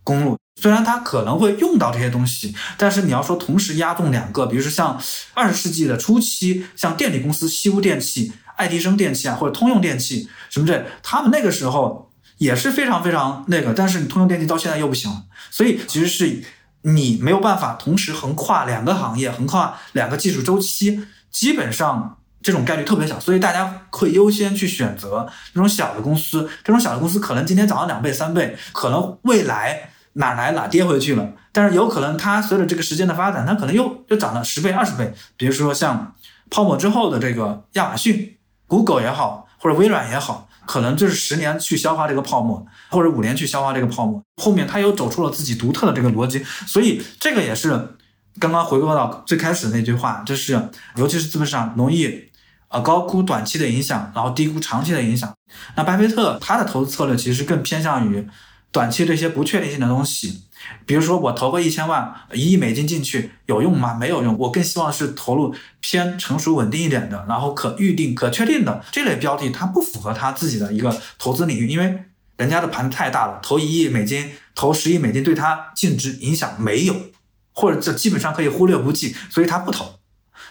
[0.02, 0.36] 公路。
[0.60, 5.00] 虽然它可能会用到这些东西，但是你要说同时压中两个，比如说像
[5.32, 8.32] 二十世纪的初期，像电力公司西屋电器。
[8.58, 16.42] 爱迪生电器啊，或者通用电器什么这，他们那个时候也是非常非常那个，但是你通用电器到现在又不行了，所以其实是
[16.82, 36.14] 你没有办法同时横跨两个行业，横跨两个技术周期，基本上这种概率特别小，所以大家会优先去选择这种小的公司，这种小的公司可能今天涨了两倍三倍，可能未来哪来哪跌回去了，但是有可能它随着这个时间的发展，它可能又又涨了十倍二十倍，比如说像
[36.50, 38.34] 泡沫之后的这个亚马逊。
[38.68, 44.22] Google 也好，或者微软也好，可能就是十年去消化这个泡沫，或者五年去消化这个泡沫。
[44.40, 47.96] 后面他又走出了自己独特的这个逻辑，所以这个也是
[48.38, 50.52] 刚刚回归到最开始那句话，就是
[50.96, 52.30] 尤其是资本市场容易
[52.68, 55.34] 啊高估短期的影响，然后低估长期的影响。
[55.74, 58.28] 那巴菲特他的投资策略其实更偏向于
[58.70, 60.44] 短期这些不确定性的东西。
[60.86, 63.94] 比如说，我投个一千万、一亿美金进去有用吗？
[63.94, 64.36] 没有用。
[64.38, 69.50] 我更希望是投入偏成熟、稳定一点的，然后可预定、可确定的这类标的。
[69.50, 72.04] 它不符合他自己的一个投资领域，因为
[72.36, 76.94] 人家的盘子太大了，投一亿美金、投十亿美金对他净值影响没有，
[77.52, 79.94] 或者这基本上可以忽略不计，所以他不投。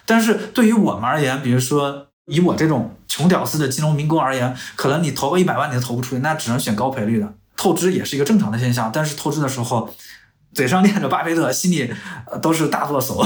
[0.05, 7.33] 但是对于我们而言，比如说以我这种穷屌丝的金融民工而言，可能你投个一百万你都投不出去，那只能选高赔率的。
[7.57, 9.93] 透支也是一个正常的现象，但是透支的时候，
[10.53, 11.91] 嘴上念着巴菲特，心里
[12.41, 13.25] 都是大作手。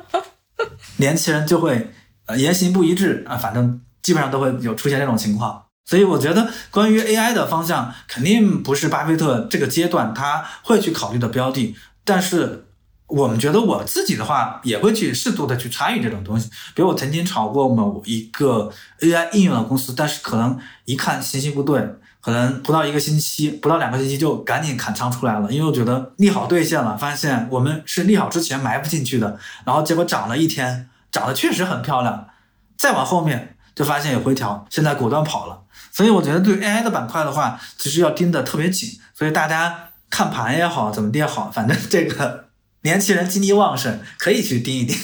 [0.98, 1.90] 年轻人就会
[2.26, 5.64] 呃言行不一致啊，反正基本上都会有出现这种情况。
[5.86, 11.74] 所以我觉得关于 AI 的方向，肯定不是巴菲特这个阶段他会去考虑的标的。
[12.04, 12.66] 但是
[13.06, 16.48] 我们觉得我自己的话，也会去适度的去参与这种东西。
[16.74, 18.70] 比如我曾经炒过某一个
[19.00, 21.96] AI 应用的公司，但是可能一看信息不对。
[22.20, 32.28] 可能不到一个星期，不到两个星期就赶紧砍仓出来了，因为我觉得利好兑现了，发现我们是利好之前埋不进去的，然后结果涨了一天，涨得确实很漂亮，
[32.76, 35.62] 再往后面就发现有回调，现在果断跑了。
[35.92, 38.90] 所以我觉得对 AI 的板块的话，其实要盯得特别紧。
[39.14, 42.48] 所以大家看盘也好，怎么跌好，反正这个
[42.82, 44.96] 年轻人精力旺盛，可以去盯一盯。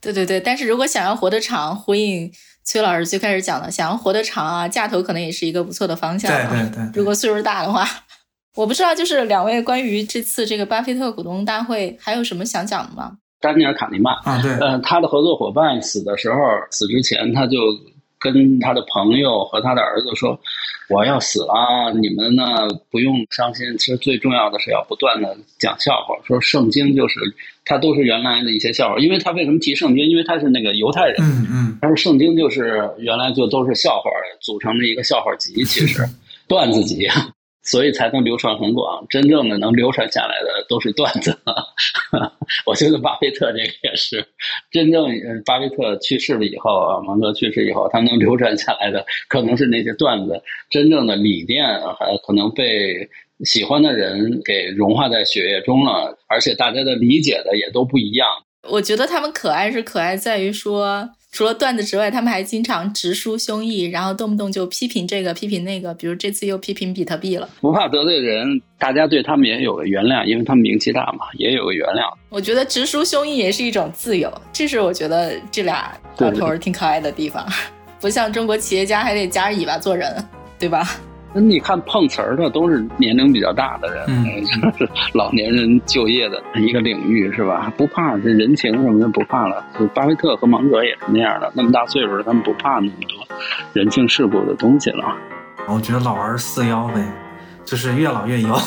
[0.00, 2.30] 对对对，但是如果想要活得长，呼应
[2.64, 6.30] 崔老师最开始讲的，想要活得长啊，架头可能也是一个不错的方向。
[6.30, 6.90] 对对对。
[6.94, 7.86] 如果岁数大的话，
[8.56, 13.18] 我不知道，就是两位关于这次这个巴菲特股东大会还有什么想讲的吗？
[13.40, 16.38] 丹尼尔·卡尼曼啊，对，呃，他的合作伙伴死的时候，
[16.70, 17.58] 死之前他就。
[18.32, 20.40] 跟他的朋友和他的儿子说
[20.88, 22.44] ：“我要死了，你们呢
[22.90, 23.76] 不用伤心。
[23.76, 26.16] 其实最重要的是要不断的讲笑话。
[26.26, 27.20] 说圣经就是
[27.66, 28.98] 他都是原来的一些笑话。
[28.98, 30.06] 因为他为什么提圣经？
[30.06, 31.16] 因为他是那个犹太人。
[31.20, 31.78] 嗯嗯。
[31.82, 34.10] 但是圣经就是原来就都是笑话
[34.40, 36.02] 组成的一个笑话集，其实
[36.48, 37.06] 段子集。”
[37.64, 41.36] 所以才能流传很广，真正的能流传下来的都是段子。
[42.66, 44.24] 我觉得巴菲特这个也是，
[44.70, 45.08] 真正
[45.44, 50.40] 巴菲特去世了以后啊，芒格去世以后，他能流传下来的可能是那些段子，
[50.70, 51.64] 真正的理念
[51.98, 53.08] 还可能被
[53.44, 58.28] 喜欢的人给融化在血液中了，而且大家的理解的也都不一样。
[58.68, 61.08] 我觉得他们可爱是可爱在于说。
[61.34, 67.48] 除了段子之外，他们还经常直抒胸臆，然后动不动就批评这个批评那个，比如这次又批评比特币了。
[67.60, 72.04] 不怕得罪人，大家对他们也有个原谅，因为他们名气大嘛，也有个原谅。
[72.28, 77.44] 我觉得直抒胸臆也是一种自由，这是我觉得这俩老头儿挺可爱的地方，
[78.00, 80.24] 不像中国企业家还得夹着尾巴做人，
[80.56, 80.88] 对吧？
[81.34, 84.24] 那你看碰瓷儿的都是年龄比较大的人，嗯，
[84.78, 87.72] 是老年人就业的一个领域，是吧？
[87.76, 89.64] 不怕这人情什么的，不怕了。
[89.78, 93.36] 就巴菲特和芒格也是那样的，那么大岁数了，他们不怕那么多
[93.72, 95.16] 人情世故的东西了。
[95.66, 97.02] 我觉得老而四幺呗，
[97.64, 98.58] 就是越老越油。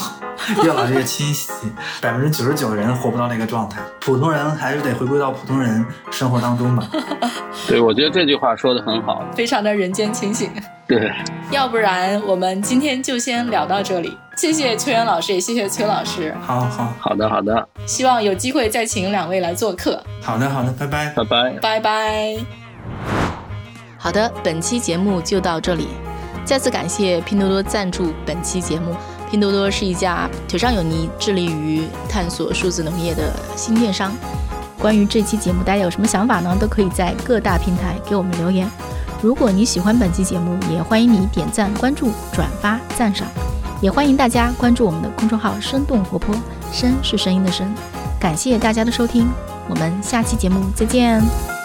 [0.64, 1.52] 越老越清晰，
[2.00, 6.88] 百分之九十九人活不到那个状态，普通人还是得回归到普通人生活当中吧。
[7.68, 10.50] 对，我觉得这句话说的很好，非常的人间清醒。
[10.88, 11.12] 对，
[11.50, 14.16] 要不然我们今天就先聊到这里。
[14.38, 16.34] 谢谢邱元老师，也谢谢崔老师。
[16.40, 20.02] 好好好的好的，希望有机会再请两位来做客。
[20.22, 22.38] 好的好的，拜拜拜拜拜拜。
[23.98, 25.88] 好的，本期节目就到这里，
[26.48, 28.96] 再次感谢拼多多赞助本期节目。
[29.30, 34.14] 拼多多是一家腿上有泥、致力于探索数字农业的新电商。
[34.80, 36.56] 关于这期节目，大家有什么想法呢？
[36.58, 38.66] 都可以在各大平台给我们留言。
[39.22, 43.28] 如果你喜欢本期节目，也欢迎你点赞、关注、转发、赞赏。
[43.82, 46.34] 也欢迎大家关注我们的公众号“生动活泼”，
[46.72, 47.68] 声是声音的声。
[48.18, 49.28] 感谢大家的收听，
[49.68, 51.57] 我们下期节目再见。